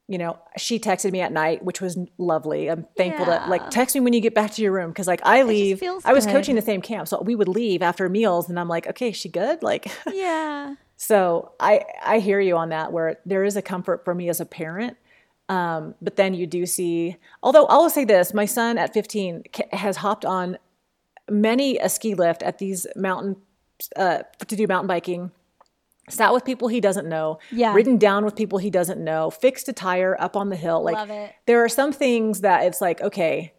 [0.07, 2.69] you know, she texted me at night, which was lovely.
[2.69, 3.45] I'm thankful Yeah.
[3.45, 5.81] to like text me when you get back to your room because like I leave.
[6.03, 6.33] I was good.
[6.33, 9.15] coaching the same camp, so we would leave after meals, and I'm like, okay, is
[9.15, 9.63] she good?
[9.63, 10.75] Like, Yeah.
[10.97, 12.91] so I I hear you on that.
[12.91, 14.97] Where there is a comfort for me as a parent,
[15.47, 17.15] um, but then you do see.
[17.41, 20.57] Although I will say this, my son at 15 has hopped on
[21.29, 23.37] many a ski lift at these mountain
[23.95, 25.31] uh, to do mountain biking
[26.09, 27.73] sat with people he doesn't know, Yeah.
[27.73, 30.83] ridden down with people he doesn't know, fixed a tire up on the hill.
[30.83, 31.33] Like Love it.
[31.45, 33.53] there are some things that it's like, okay,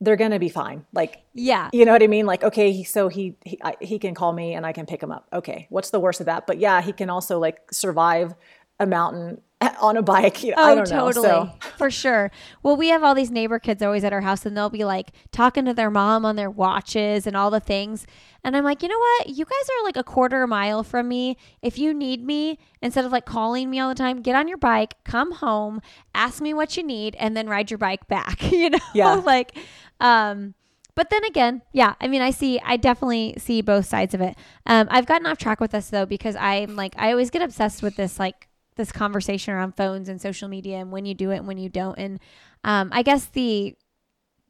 [0.00, 0.86] they're going to be fine.
[0.94, 2.24] Like, yeah, you know what I mean?
[2.24, 5.12] Like, okay, so he, he, I, he can call me and I can pick him
[5.12, 5.26] up.
[5.30, 5.66] Okay.
[5.68, 6.46] What's the worst of that?
[6.46, 8.34] But yeah, he can also like survive
[8.78, 9.42] a mountain
[9.80, 10.42] on a bike.
[10.42, 11.28] You know, oh, I don't totally.
[11.28, 11.52] know.
[11.62, 11.70] So.
[11.76, 12.30] For sure.
[12.62, 15.10] Well, we have all these neighbor kids always at our house and they'll be like
[15.32, 18.06] talking to their mom on their watches and all the things.
[18.42, 19.28] And I'm like, you know what?
[19.28, 21.36] You guys are like a quarter mile from me.
[21.60, 24.56] If you need me, instead of like calling me all the time, get on your
[24.56, 25.82] bike, come home,
[26.14, 28.50] ask me what you need, and then ride your bike back.
[28.52, 28.78] you know?
[28.94, 29.14] Yeah.
[29.24, 29.56] like,
[30.00, 30.54] um,
[30.94, 34.36] but then again, yeah, I mean, I see, I definitely see both sides of it.
[34.66, 37.82] Um, I've gotten off track with this though because I'm like, I always get obsessed
[37.82, 41.38] with this like this conversation around phones and social media and when you do it
[41.38, 41.98] and when you don't.
[41.98, 42.20] And
[42.64, 43.76] um, I guess the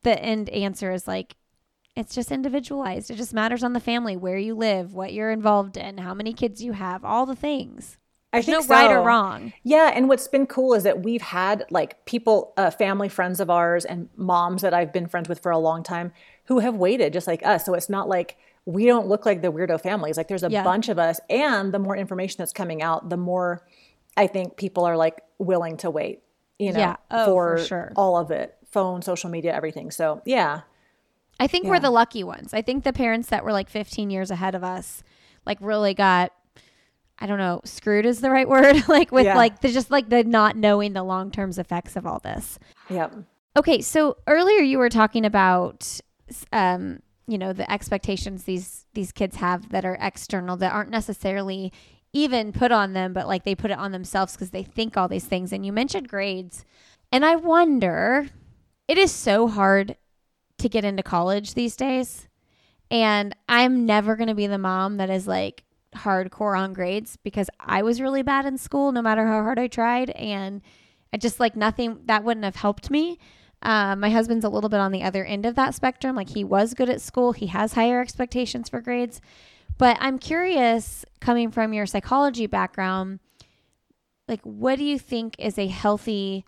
[0.03, 1.37] the end answer is like
[1.97, 3.11] it's just individualized.
[3.11, 6.33] It just matters on the family, where you live, what you're involved in, how many
[6.33, 7.99] kids you have, all the things.
[8.33, 8.75] I There's think no so.
[8.75, 9.53] right or wrong.
[9.65, 13.51] Yeah, and what's been cool is that we've had like people, uh, family friends of
[13.51, 16.13] ours, and moms that I've been friends with for a long time
[16.45, 17.67] who have waited just like us.
[17.67, 20.17] So it's not like we don't look like the weirdo families.
[20.17, 20.63] Like there's a Yeah.
[20.63, 23.67] bunch of us, and the more information that's coming out, the more
[24.21, 26.23] I think people are like willing to wait.
[26.59, 26.97] You know, Yeah.
[27.11, 27.93] Oh, for, for sure.
[27.97, 29.91] all of it, phone, social media, everything.
[29.91, 30.61] So yeah,
[31.39, 32.53] I think we're the lucky ones.
[32.53, 35.03] I think the parents that were like 15 years ahead of us,
[35.47, 36.33] like really got,
[37.19, 38.77] I don't know, screwed is the right word.
[38.89, 39.37] like with Yeah.
[39.37, 42.59] like the just like the not knowing the long term effects of all this.
[42.91, 43.15] yep,
[43.57, 45.99] Okay, so earlier you were talking about,
[46.53, 51.73] um, you know, the expectations these these kids have that are external that aren't necessarily
[52.13, 55.09] even put on them, but like they put it on themselves because they think all
[55.09, 55.53] these things.
[55.53, 56.65] And you mentioned grades,
[57.13, 58.29] and I wonder,
[58.89, 59.97] it is so hard
[60.59, 62.29] to get into college these days,
[62.91, 67.83] and I'm never gonna be the mom that is like hardcore on grades because I
[67.83, 70.63] was really bad in school, no matter how hard I tried, and
[71.13, 73.19] I just like nothing that wouldn't have helped me.
[73.63, 76.17] Um, my husband's a little bit on the other end of that spectrum.
[76.17, 79.21] Like he was good at school, he has higher expectations for grades.
[79.81, 83.19] But I'm curious, coming from your psychology background,
[84.29, 86.45] like what do you think is a healthy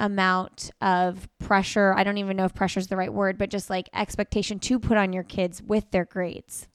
[0.00, 1.94] amount of pressure?
[1.96, 4.80] I don't even know if pressure is the right word, but just like expectation to
[4.80, 6.66] put on your kids with their grades.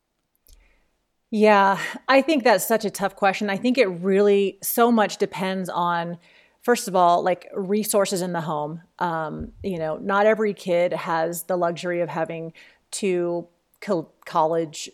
[1.32, 1.78] Yeah,
[2.08, 3.50] I think that's such a tough question.
[3.50, 6.18] I think it really so much depends on,
[6.62, 8.84] first of all, like resources in the home.
[9.00, 12.54] Um, you know, not every kid has the luxury of having
[12.90, 13.50] two
[13.82, 14.90] co- college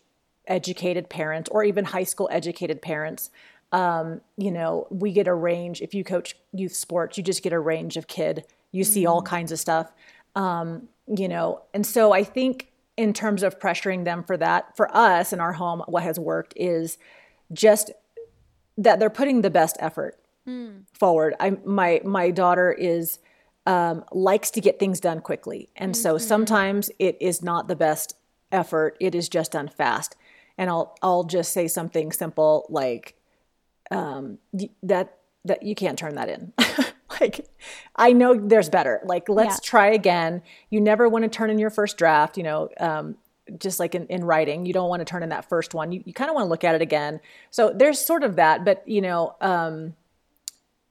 [0.47, 3.29] educated parents or even high school educated parents.
[3.71, 5.81] Um, you know, we get a range.
[5.81, 8.45] If you coach youth sports, you just get a range of kid.
[8.71, 9.91] You see all kinds of stuff.
[10.35, 14.95] Um, you know, and so I think in terms of pressuring them for that, for
[14.95, 16.97] us in our home, what has worked is
[17.51, 17.91] just
[18.77, 20.17] that they're putting the best effort
[20.93, 21.33] forward.
[21.39, 23.19] I my my daughter is
[23.65, 28.15] um, likes to get things done quickly, and so sometimes it is not the best
[28.51, 28.95] effort.
[28.99, 30.15] It is just done fast,
[30.57, 33.15] and I'll I'll just say something simple like
[33.91, 34.37] um,
[34.83, 36.53] that that you can't turn that in.
[37.21, 37.47] like
[37.95, 39.01] I know there's better.
[39.05, 39.59] Like let's Yeah.
[39.69, 40.41] try again.
[40.69, 42.37] You never want to turn in your first draft.
[42.37, 42.69] You know.
[42.79, 43.17] Um,
[43.59, 45.91] just like in, in writing, you don't want to turn in that first one.
[45.91, 47.19] You, you kind of want to look at it again.
[47.51, 49.93] So there's sort of that, but you know, um,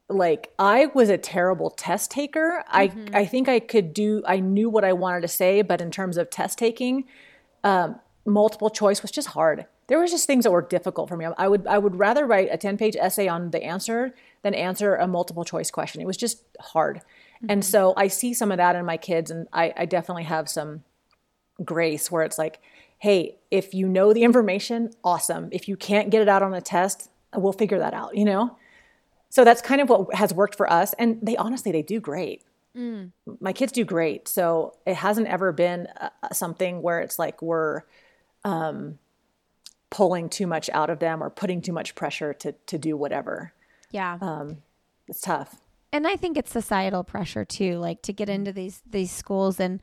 [0.09, 2.63] like I was a terrible test taker.
[2.69, 4.23] I I think I could do.
[4.25, 7.07] I knew what I wanted to say, but in terms of test taking,
[7.65, 9.67] um, multiple choice was just hard.
[9.87, 11.27] There was just things that were difficult for me.
[11.37, 14.95] I would I would rather write a ten page essay on the answer than answer
[14.95, 16.01] a multiple choice question.
[16.01, 17.03] It was just hard,
[17.49, 20.49] and so I see some of that in my kids, and I, I definitely have
[20.49, 20.85] some
[21.63, 22.61] grace where it's like,
[22.99, 25.49] hey, if you know the information, awesome.
[25.53, 28.17] If you can't get it out on a test, we'll figure that out.
[28.17, 28.57] You know.
[29.29, 30.95] So that's kind of what has worked for us.
[30.97, 32.45] And they honestly, they do great.
[33.41, 34.29] My kids do great.
[34.29, 37.83] So it hasn't ever been uh, something where it's like we're
[38.45, 38.99] um,
[39.91, 43.53] pulling too much out of them or putting too much pressure to, to do whatever.
[43.91, 44.19] Yeah.
[45.09, 45.61] It's tough.
[45.93, 49.61] and I think it's societal pressure too, like to get into these these schools.
[49.61, 49.81] And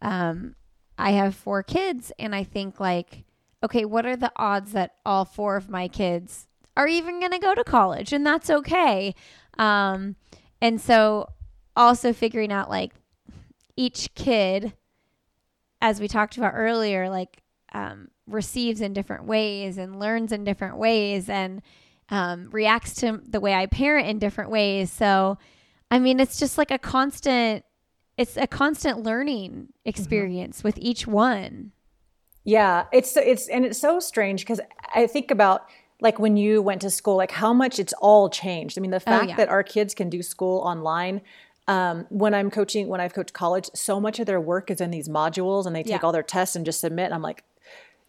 [0.00, 0.54] um,
[0.96, 3.24] I have four kids, and I think like,
[3.62, 6.46] okay, what are the odds that all four of my kids
[6.76, 9.14] are even going to go to college, and that's okay.
[9.58, 10.16] Um,
[10.62, 11.28] and so
[11.76, 12.92] also figuring out like
[13.76, 14.72] each kid,
[15.82, 17.42] as we talked about earlier, like
[17.72, 21.62] um, receives in different ways and learns in different ways and
[22.08, 24.90] um, reacts to the way I parent in different ways.
[24.90, 25.38] So,
[25.90, 27.64] I mean, it's just like a constant,
[28.16, 31.72] it's a constant learning experience with each one.
[32.44, 34.60] Yeah, it's it's and it's so strange because
[34.94, 35.66] I think about
[36.00, 38.78] like when you went to school, like how much it's all changed.
[38.78, 39.36] I mean, the fact yeah.
[39.36, 41.20] that our kids can do school online,
[41.68, 44.90] Um, when I'm coaching, when I've coached college, so much of their work is in
[44.90, 46.00] these modules, and they take Yeah.
[46.02, 47.04] all their tests and just submit.
[47.04, 47.44] And I'm like,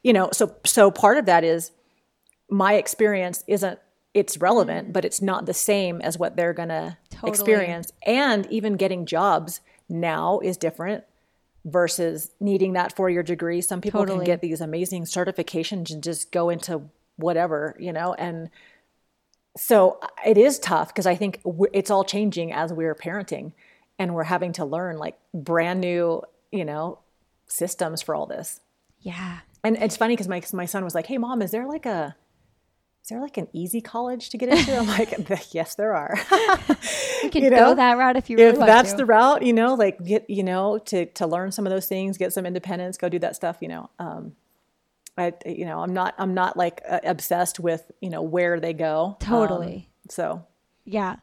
[0.03, 1.71] you know, so so part of that is
[2.49, 3.79] my experience isn't
[4.13, 4.91] it's relevant, mm-hmm.
[4.93, 6.97] but it's not the same as what they're gonna.
[7.09, 7.29] Totally.
[7.29, 7.91] experience.
[8.05, 11.03] And even getting jobs now is different
[11.65, 13.61] versus needing that four year degree.
[13.61, 14.19] Some people Totally.
[14.19, 18.49] can get these amazing certifications and just go into whatever, you know, and
[19.55, 21.41] so it is tough because I think
[21.73, 23.51] it's all changing as we're parenting
[23.99, 26.99] and we're having to learn like brand new, you know,
[27.47, 28.61] systems for all this.
[29.01, 29.39] Yeah.
[29.63, 32.15] And it's funny because my my son was like, "Hey, mom, is there like a
[33.03, 35.13] is there like an easy college to get into?" I'm like,
[35.53, 36.15] "Yes, there are."
[37.23, 38.97] You can You go that route if you really if that's to.
[38.97, 42.17] the route, you know, like get you know to to learn some of those things,
[42.17, 43.57] get some independence, go do that stuff.
[43.61, 44.33] You know, um,
[45.17, 48.73] I you know I'm not I'm not like uh, obsessed with you know where they
[48.73, 49.17] go.
[49.21, 49.89] Um, Totally.
[50.09, 50.45] so
[50.85, 51.17] Yeah.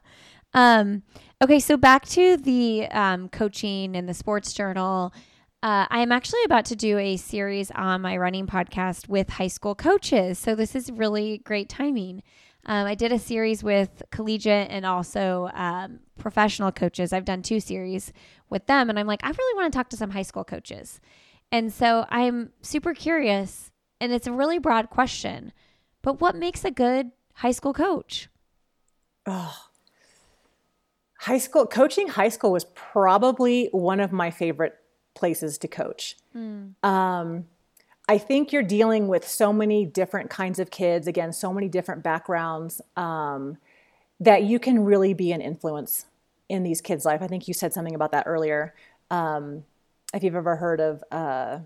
[0.53, 1.03] Um,
[1.43, 5.13] okay, so back to the um, coaching and the sports journal.
[5.61, 9.47] Uh, I am actually about to do a series on my running podcast with high
[9.47, 10.39] school coaches.
[10.39, 12.23] So this is really great timing.
[12.65, 17.11] Um, I did a series with collegiate and also um, professional coaches.
[17.11, 18.13] I've done two series
[18.49, 21.01] with them, and I'm like, I really want to talk to some high school coaches.
[21.51, 25.51] And so I'm super curious, and it's a really broad question,
[26.01, 28.29] but what makes a good high school coach?
[29.25, 29.57] Oh,
[31.17, 34.75] high school coaching high school was probably one of my favorite
[35.13, 36.15] places to coach.
[36.35, 37.45] Um,
[38.07, 42.01] i think you're dealing with so many different kinds of kids again so many different
[42.01, 43.57] backgrounds um,
[44.19, 46.05] that you can really be an influence
[46.49, 47.21] in these kids life.
[47.21, 48.73] I think you said something about that earlier.
[49.11, 49.63] Um,
[50.13, 51.59] if you've ever heard of uh,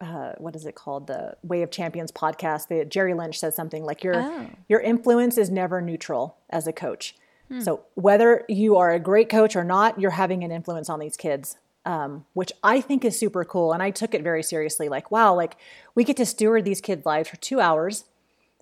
[0.00, 1.06] uh, what is it called?
[1.08, 4.46] The way of champions podcast the, jerry lynch says something like your Oh.
[4.68, 7.16] your influence is never neutral as a coach.
[7.60, 11.16] So whether you are a great coach or not you're having an influence on these
[11.16, 11.56] kids
[11.86, 13.72] um, which i think is super cool.
[13.72, 15.56] And i took it very seriously like wow like
[15.94, 18.04] we get to steward these kids lives for two hours.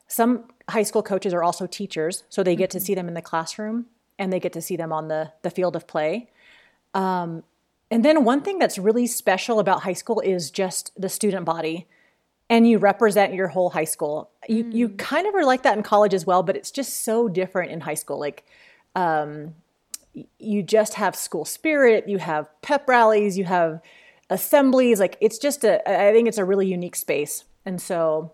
[0.07, 3.23] Some high school coaches are also teachers so they get to see them in the
[3.23, 3.87] classroom
[4.19, 6.29] and they get to see them on the, the field of play.
[6.95, 7.45] Um,
[7.91, 11.87] and then one thing that's really special about high school is just the student body
[12.51, 14.31] and you represent your whole high school.
[14.49, 17.29] You, you kind of are like that in college as well but it's just so
[17.29, 18.19] different in high school.
[18.19, 18.45] Like
[18.95, 19.55] um,
[20.39, 23.81] you just have school spirit you have pep rallies you have
[24.31, 27.45] assemblies like it's just a i think it's a really unique space.
[27.65, 28.33] And so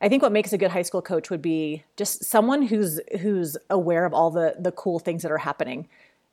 [0.00, 3.56] i think what makes a good high school coach would be just someone who's who's
[3.70, 5.88] aware of all the the cool things that are happening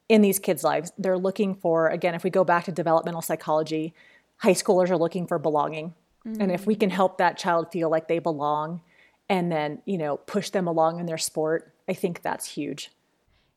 [0.10, 0.92] in these kids lives.
[0.98, 3.94] They're looking for again if we go back to developmental psychology
[4.38, 5.94] high schoolers are looking for belonging.
[6.26, 6.82] And if we mm-hmm.
[6.82, 8.82] can help that child feel like they belong
[9.30, 12.92] and then you know push them along in their sport i think that's huge.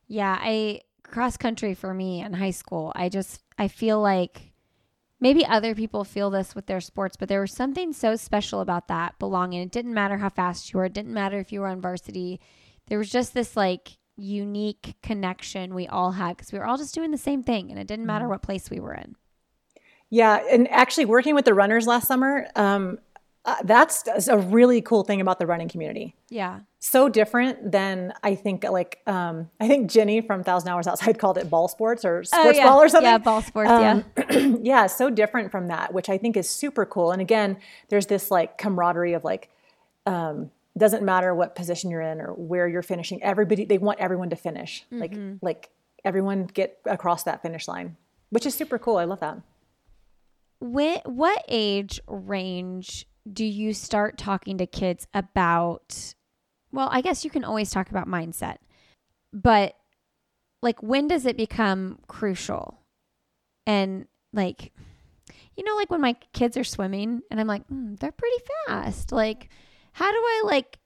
[0.07, 2.91] Yeah, I cross country for me in high school.
[2.95, 4.51] I just I feel like
[5.19, 8.87] maybe other people feel this with their sports, but there was something so special about
[8.87, 9.61] that belonging.
[9.61, 12.39] It didn't matter how fast you were, it didn't matter if you were on varsity.
[12.87, 16.95] There was just this like unique connection we all had because we were all just
[16.95, 19.15] doing the same thing and it didn't matter what place we were in.
[20.09, 22.97] Yeah, and actually working with the runners last summer, um,
[23.47, 26.13] uh, that's, that's a really cool thing about the running community.
[26.29, 26.59] Yeah.
[26.79, 31.37] So different than I think like um, I think Ginny from Thousand Hours Outside called
[31.37, 33.07] it ball sports or sports ball or something.
[33.07, 34.03] Oh, Yeah, ball sports, yeah.
[34.35, 37.13] Um, yeah, so different from that, which I think is super cool.
[37.13, 39.49] And again, there's this like camaraderie of like,
[40.05, 43.23] um, doesn't matter what position you're in or where you're finishing.
[43.23, 44.85] Everybody, they want everyone to finish.
[44.91, 45.69] Like, like
[46.03, 47.95] everyone get across that finish line,
[48.29, 48.97] which is super cool.
[48.97, 49.39] I love that.
[50.59, 56.13] What age range do you start talking to kids about?
[56.71, 58.57] Well, I guess you can always talk about mindset,
[59.33, 59.75] but
[60.61, 62.79] like when does it become crucial?
[63.65, 64.71] And like,
[65.55, 69.11] you know, like when my kids are swimming and I'm like, mm, they're pretty fast.
[69.11, 69.49] Like,
[69.93, 70.79] how do I like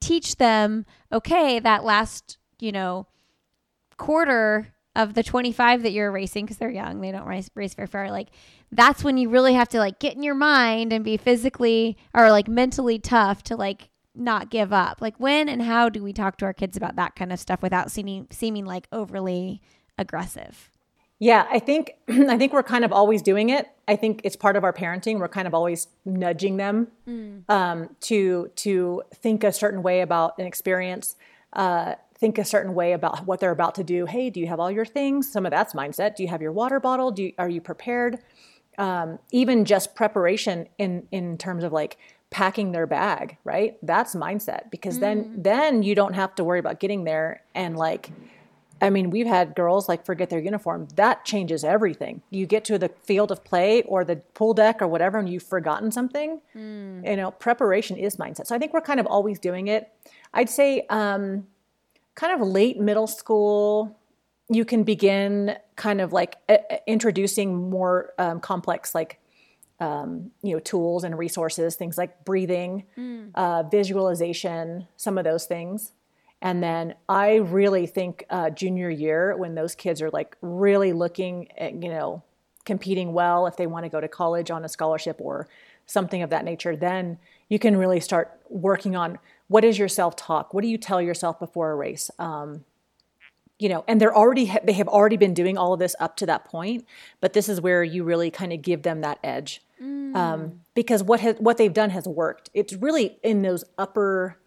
[0.00, 3.06] teach them, okay, that last, you know,
[3.96, 7.86] quarter of the 25 that you're racing because they're young they don't race, race very
[7.86, 8.28] far like
[8.72, 12.30] that's when you really have to like get in your mind and be physically or
[12.30, 16.38] like mentally tough to like not give up like when and how do we talk
[16.38, 19.60] to our kids about that kind of stuff without seeming seeming like overly
[19.98, 20.70] aggressive
[21.18, 23.70] Yeah, I think I think we're kind of always doing it.
[23.88, 25.18] I think it's part of our parenting.
[25.18, 26.88] We're kind of always nudging them
[27.48, 31.16] um, to to think a certain way about an experience,
[31.52, 34.06] uh, think a certain way about what they're about to do.
[34.06, 35.30] Hey, do you have all your things?
[35.30, 36.16] Some of that's mindset.
[36.16, 37.10] Do you have your water bottle?
[37.10, 38.18] Do you, are you prepared?
[38.78, 41.96] Um, even just preparation in in terms of like
[42.30, 43.78] packing their bag, right?
[43.82, 48.10] That's mindset because then then you don't have to worry about getting there and like
[48.80, 50.88] I mean, we've had girls like forget their uniform.
[50.96, 52.22] That changes everything.
[52.30, 55.42] You get to the field of play or the pool deck or whatever, and you've
[55.42, 56.40] forgotten something.
[56.54, 57.08] Mm.
[57.08, 58.46] You know, preparation is mindset.
[58.46, 59.90] So I think we're kind of always doing it.
[60.34, 61.46] I'd say, um,
[62.16, 63.96] kind of late middle school,
[64.48, 66.56] you can begin kind of like uh,
[66.86, 69.20] introducing more um, complex, like
[69.78, 73.30] um, you know, tools and resources, things like breathing, mm.
[73.34, 75.92] uh, visualization, some of those things.
[76.40, 81.52] And then I really think uh, junior year, when those kids are like really looking
[81.58, 82.22] at, you know,
[82.64, 85.48] competing well, if they want to go to college on a scholarship or
[85.86, 90.16] something of that nature, then you can really start working on what is your self
[90.16, 90.52] talk?
[90.52, 92.10] What do you tell yourself before a race?
[92.18, 92.64] Um,
[93.58, 96.26] you know, and they're already they have already been doing all of this up to
[96.26, 96.84] that point,
[97.20, 100.14] but this is where you really kind of give them that edge mm.
[100.14, 102.50] um, because what has what they've done has worked.
[102.52, 104.38] It's really in those upper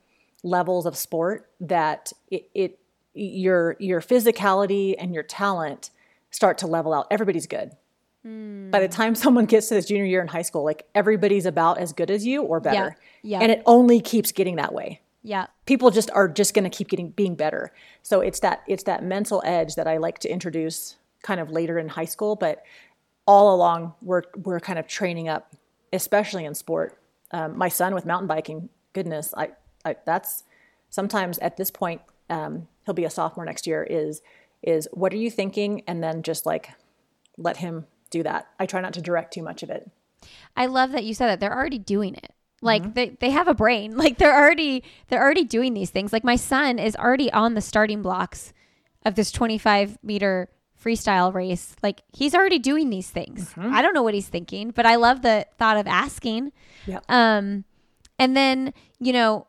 [0.44, 2.80] levels of sport that it, it
[3.14, 5.90] your your physicality and your talent
[6.32, 7.08] start to level out.
[7.10, 7.72] Everybody's good.
[8.30, 8.72] Mm.
[8.72, 11.78] By the time someone gets to this junior year in high school, like everybody's about
[11.80, 12.96] as good as you or better.
[13.24, 13.40] Yeah.
[13.40, 13.44] yeah.
[13.44, 15.02] And it only keeps getting that way.
[15.24, 15.48] Yeah.
[15.66, 17.74] People just are just going to keep getting being better.
[18.04, 21.78] So it's that it's that mental edge that I like to introduce kind of later
[21.78, 22.64] in high school, but
[23.26, 25.54] all along we're we're kind of training up,
[25.92, 26.98] especially in sport.
[27.32, 29.50] Um, my son with mountain biking, goodness, I
[29.84, 30.44] I, that's
[30.90, 34.22] sometimes at this point um, he'll be a sophomore next year is
[34.62, 36.70] is what are you thinking and then just like
[37.38, 38.48] let him do that.
[38.60, 39.90] I try not to direct too much of it.
[40.56, 41.40] I love that you said that.
[41.40, 42.34] They're already doing it.
[42.62, 42.94] Like mm-hmm.
[42.94, 43.96] they, they have a brain.
[43.98, 46.12] Like they're already they're already doing these things.
[46.12, 48.54] Like my son is already on the starting blocks
[49.06, 50.50] of this 25 meter
[50.84, 51.76] freestyle race.
[51.82, 53.50] Like he's already doing these things.
[53.54, 53.74] Mm-hmm.
[53.74, 56.52] i don't know what he's thinking but i love the thought of asking.
[56.86, 57.04] Yep.
[57.10, 57.66] um
[58.18, 59.48] and then you know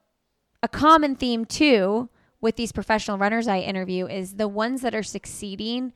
[0.62, 2.08] a common theme too
[2.40, 5.92] with these professional runners I interview is the ones that are succeeding,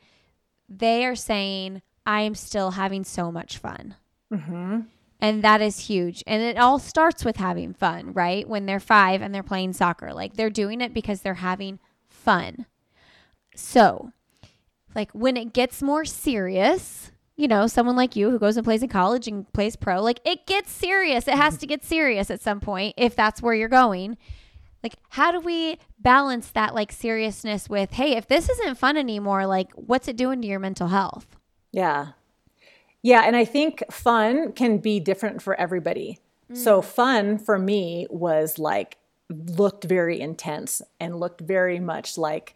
[0.69, 3.94] they are saying, I am still having so much fun.
[4.32, 4.80] Mm-hmm.
[5.20, 6.22] And that is huge.
[6.26, 8.48] And it all starts with having fun, right?
[8.48, 11.78] When they're five and they're playing soccer, like they're doing it because they're having
[12.09, 12.66] fun.
[13.55, 14.12] So,
[14.94, 18.82] like when it gets more serious, you know, someone like you who goes and plays
[18.82, 21.26] in college and plays pro, like it gets serious.
[21.26, 24.18] It has to get serious at some point if that's where you're going
[24.84, 29.46] like how do we balance that like seriousness with hey if this isn't fun anymore
[29.46, 31.34] like what's it doing to your mental health
[31.75, 32.09] yeah
[33.03, 36.20] yeah and i think fun can be different for everybody
[36.51, 36.57] mm.
[36.57, 38.97] so fun for me was like
[39.29, 42.55] looked very intense and looked very much like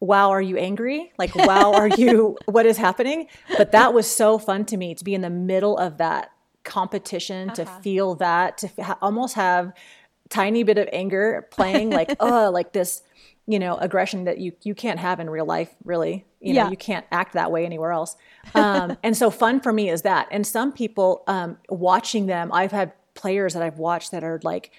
[0.00, 3.26] wow are you angry like wow are you what is happening
[3.56, 6.30] but that was so fun to me to be in the middle of that
[6.64, 7.64] competition uh-huh.
[7.64, 9.72] to feel that to ha- almost have
[10.28, 13.02] tiny bit of anger playing like oh like this
[13.46, 16.24] you know aggression that you you can't have in real life really.
[16.40, 16.70] You know yeah.
[16.70, 18.16] you can't act that way anywhere else.
[18.54, 20.28] Um, and so fun for me is that.
[20.30, 24.72] And some people um, watching them i've had players that i've watched that are like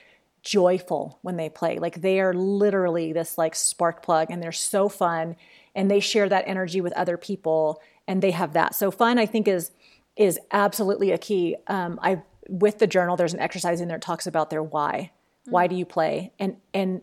[0.44, 1.80] joyful when they play.
[1.80, 5.36] Like they are literally this like spark plug and they're so fun
[5.74, 8.76] and they share that energy with other people and they have that.
[8.76, 9.72] So fun i think is
[10.16, 11.56] is absolutely a key.
[11.68, 15.12] Um, i with the journal there's an exercise in there that talks about their why.
[15.46, 16.32] Why do you play?
[16.40, 17.02] And and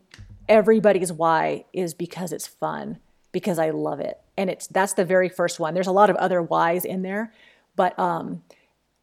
[0.51, 2.99] everybody's why is because it's fun,
[3.33, 4.21] because I love it.
[4.37, 5.73] And it's that's the very first one.
[5.73, 7.33] There's a lot of other whys in there,
[7.77, 8.43] but um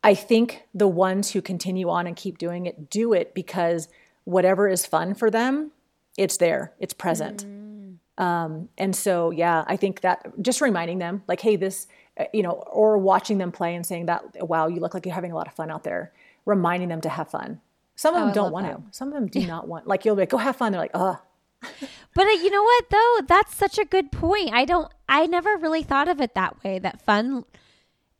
[0.03, 3.87] I think the ones who continue on and keep doing it do it because
[4.25, 5.71] whatever is fun for them,
[6.17, 7.45] it's there, it's present.
[7.45, 7.97] Mm.
[8.17, 11.87] Um, and so, yeah, I think that just reminding them, like, hey, this,
[12.19, 15.15] uh, you know, or watching them play and saying that, wow, you look like you're
[15.15, 16.11] having a lot of fun out there,
[16.45, 17.61] reminding them to have fun.
[17.95, 18.77] Some of them oh, don't want that.
[18.77, 18.83] to.
[18.91, 19.87] Some of them do not want.
[19.87, 20.71] Like you'll be like, go have fun.
[20.71, 21.17] They're like, ugh.
[21.61, 23.17] But uh, you know what though?
[23.27, 24.51] That's such a good point.
[24.53, 24.91] I don't.
[25.09, 26.79] I never really thought of it that way.
[26.79, 27.45] That fun.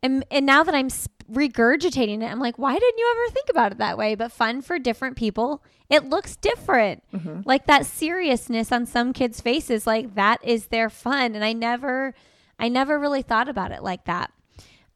[0.02, 0.88] And and now that I'm
[1.30, 4.14] regurgitating it, I'm like, why didn't you ever think about it that way?
[4.14, 7.02] But fun for different people, it looks different.
[7.12, 7.40] Mm-hmm.
[7.44, 11.34] Like that seriousness on some kids' faces, like that is their fun.
[11.34, 12.14] And I never,
[12.58, 14.32] I never really thought about it like that.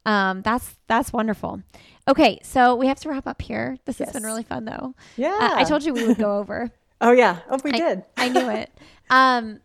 [0.05, 1.61] Um, that's that's wonderful.
[2.07, 3.77] Okay, so we have to wrap up here.
[3.85, 4.09] This yes.
[4.09, 4.95] has been really fun, though.
[5.15, 6.71] Yeah, uh, I told you we would go over.
[7.03, 8.03] oh yeah, oh we I, did.
[8.17, 8.71] I knew it.
[9.09, 9.59] Um,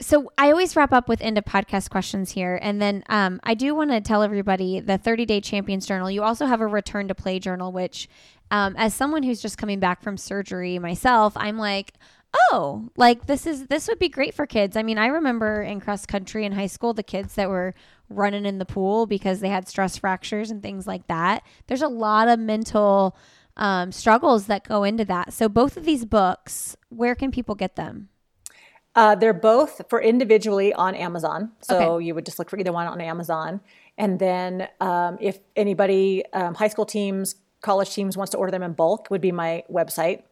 [0.00, 3.54] so I always wrap up with end of podcast questions here, and then um, I
[3.54, 6.10] do want to tell everybody the 30 day champions journal.
[6.10, 8.08] You also have a return to play journal, which,
[8.50, 11.94] um, as someone who's just coming back from surgery myself, I'm like,
[12.34, 14.76] oh, like this is this would be great for kids.
[14.76, 17.74] I mean, I remember in cross country in high school, the kids that were
[18.08, 21.44] running in the pool because they had stress fractures and things like that.
[21.66, 23.16] There's a lot of mental
[23.56, 25.32] um, struggles that go into that.
[25.32, 28.08] So both of these books, where can people get them?
[28.94, 31.52] Uh, they're both for individually on Amazon.
[31.62, 32.04] So Okay.
[32.06, 33.60] you would just look for either one on Amazon.
[33.96, 38.62] And then um, if anybody, um, high school teams, college teams wants to order them
[38.62, 40.22] in bulk, would be my website,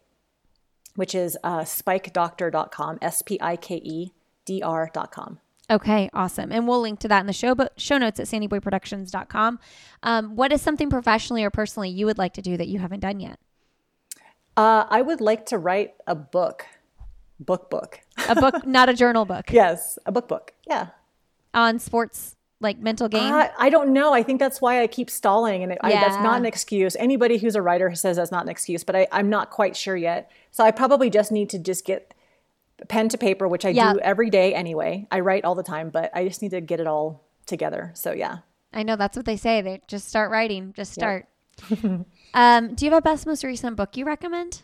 [0.94, 4.12] which is uh, spikedoctor.com, S P I K E
[4.44, 5.38] D R.com.
[5.70, 6.50] Okay, awesome.
[6.50, 9.60] And we'll link to that in the show, but show notes at sandyboyproductions.com.
[10.02, 13.00] Um, what is something professionally or personally you would like to do that you haven't
[13.00, 13.38] done yet?
[14.56, 16.66] Uh, I would like to write a book,
[17.38, 18.00] book, book.
[18.28, 20.52] A book, not a journal book, Yes, a book, book.
[20.66, 20.88] Yeah.
[21.54, 23.32] on sports, like mental game.
[23.32, 24.12] I, I don't know.
[24.12, 26.96] I think that's why I keep stalling, and it, I, that's not an excuse.
[26.96, 29.96] Anybody who's a writer says that's not an excuse, but I, I'm not quite sure
[29.96, 30.30] yet.
[30.50, 32.12] So I probably just need to just get
[32.88, 35.06] pen to paper, which I do every day anyway.
[35.10, 37.90] I write all the time, but I just need to get it all together.
[37.94, 38.38] So yeah.
[38.72, 39.60] I know that's what they say.
[39.62, 41.26] They just start writing, just start.
[42.34, 44.62] um, do you have a best, most recent book you recommend?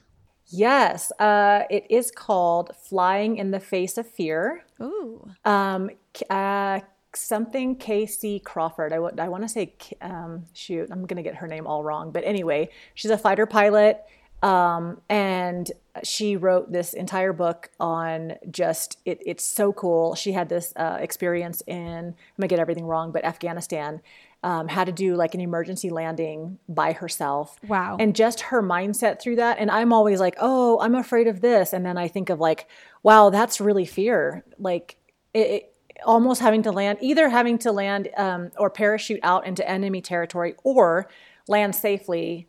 [0.49, 5.91] Yes, uh, it is called "Flying in the Face of Fear." Ooh, Um,
[6.31, 6.81] uh,
[7.15, 8.93] something Casey Crawford.
[8.93, 11.83] I would- I want to say, um, shoot, I'm going to get her name all
[11.83, 12.13] wrong.
[12.13, 14.05] But anyway, she's a fighter pilot.
[14.43, 15.71] Um, and
[16.03, 20.15] she wrote this entire book on just, it, it's so cool.
[20.15, 24.01] She had this uh, experience in, I'm to get everything wrong, but Afghanistan.
[24.43, 27.59] Um, had to do like an emergency landing by herself.
[27.67, 27.97] Wow.
[27.99, 29.59] And just her mindset through that.
[29.59, 31.73] And I'm always like, oh, I'm afraid of this.
[31.73, 32.69] And then I think of like,
[33.03, 34.45] wow, that's really fear.
[34.59, 34.97] Like,
[35.35, 35.73] it, it,
[36.05, 40.55] almost having to land, either having to land um, or parachute out into enemy territory
[40.63, 41.09] or
[41.49, 42.47] land safely,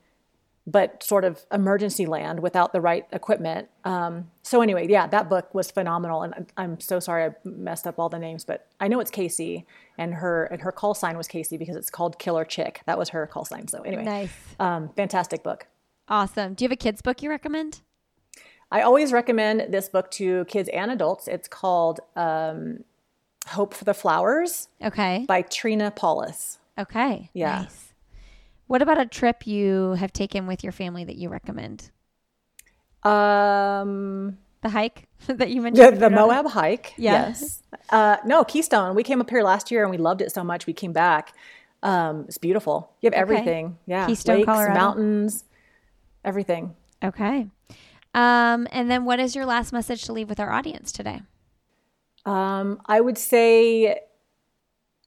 [0.70, 3.70] but sort of emergency land without the right equipment.
[3.86, 6.24] Um, so, anyway, yeah, that book was phenomenal.
[6.24, 9.10] And I'm- I'm so sorry I messed up all the names, but I know it's
[9.10, 9.66] Casey,
[9.98, 12.82] and her and her call sign was Casey because it's called Killer Chick.
[12.86, 13.68] That was her call sign.
[13.70, 14.30] So, anyway, nice.
[14.60, 15.68] um, fantastic book.
[16.10, 16.54] Awesome.
[16.54, 17.80] Do you have a kids book you recommend?
[18.70, 21.30] I always recommend this book to kids and adults.
[21.30, 22.84] It's called um,
[23.48, 25.24] Hope for the Flowers Okay.
[25.26, 26.60] by Trina Paulus.
[26.78, 27.30] Okay.
[27.34, 27.62] Yeah.
[27.62, 27.87] Nice.
[28.68, 31.90] What about a trip you have taken with your family that you recommend?
[33.04, 36.00] Um, The hike that you mentioned?
[36.00, 36.94] the Moab hike.
[36.98, 37.28] Yeah.
[37.30, 37.64] Yes.
[37.90, 38.96] Uh, no, Keystone.
[38.96, 40.66] We came up here last year and we loved it so much.
[40.68, 41.34] We came back.
[41.84, 42.92] Um, it's beautiful.
[43.02, 43.78] You have everything.
[43.86, 44.08] Yeah.
[44.08, 44.74] Keystone, Lakes, Colorado.
[44.74, 45.44] mountains,
[46.26, 46.76] everything.
[47.04, 47.48] Okay.
[48.14, 51.22] Um, and then what is your last message to leave with our audience today?
[52.26, 54.00] Um, I would say,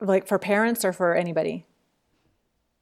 [0.00, 1.66] like for parents or for anybody.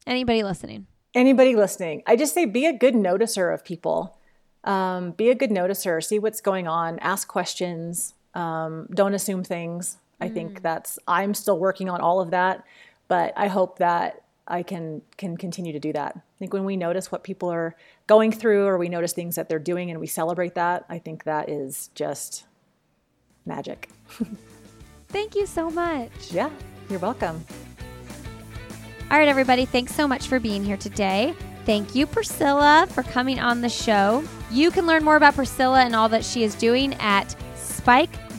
[0.09, 0.87] Anybody listening?
[1.15, 4.19] anybody listening, I just say be a good noticer of people.
[4.65, 6.03] Um, be a good noticer.
[6.03, 6.99] See what's going on.
[6.99, 8.15] Ask questions.
[8.35, 9.99] Um, don't assume things.
[10.21, 10.99] I think that's.
[11.07, 12.65] I'm still working on all of that,
[13.07, 16.17] but I hope that I can can continue to do that.
[16.17, 17.77] I think when we notice what people are
[18.09, 21.25] going through, or we notice things that they're doing, and we celebrate that, I think
[21.25, 22.47] that is just
[23.47, 23.89] magic.
[25.09, 26.33] Thank you so much.
[26.33, 26.51] Yeah,
[26.91, 27.45] you're welcome.
[29.11, 31.35] All right, everybody, thanks so much for being here today.
[31.65, 34.23] Thank you, Priscilla, for coming on the show.
[34.51, 38.33] You can learn more about Priscilla and all that she is doing at spikedr.com.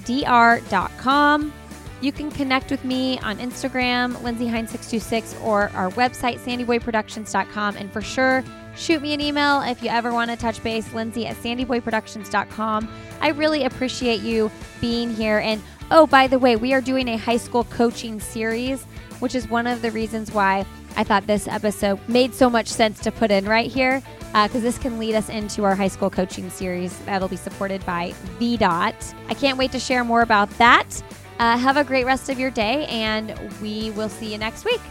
[2.01, 7.75] You can connect with me on Instagram, lindsayhein626, or our website, sandyboyproductions.com.
[7.75, 8.43] And for sure,
[8.75, 12.87] shoot me an email if you ever want to touch base, lindsay at sandyboyproductions.com.
[13.21, 15.39] I really appreciate you being here.
[15.39, 18.85] And oh, by the way, we are doing a high school coaching series,
[19.19, 20.65] which is one of the reasons why
[20.97, 24.01] I thought this episode made so much sense to put in right here,
[24.33, 28.13] because this can lead us into our high school coaching series that'll be supported by
[28.39, 29.13] VDOT.
[29.27, 31.01] I can't wait to share more about that.
[31.39, 34.81] Uh, have a great rest of your day, and we will see you next week.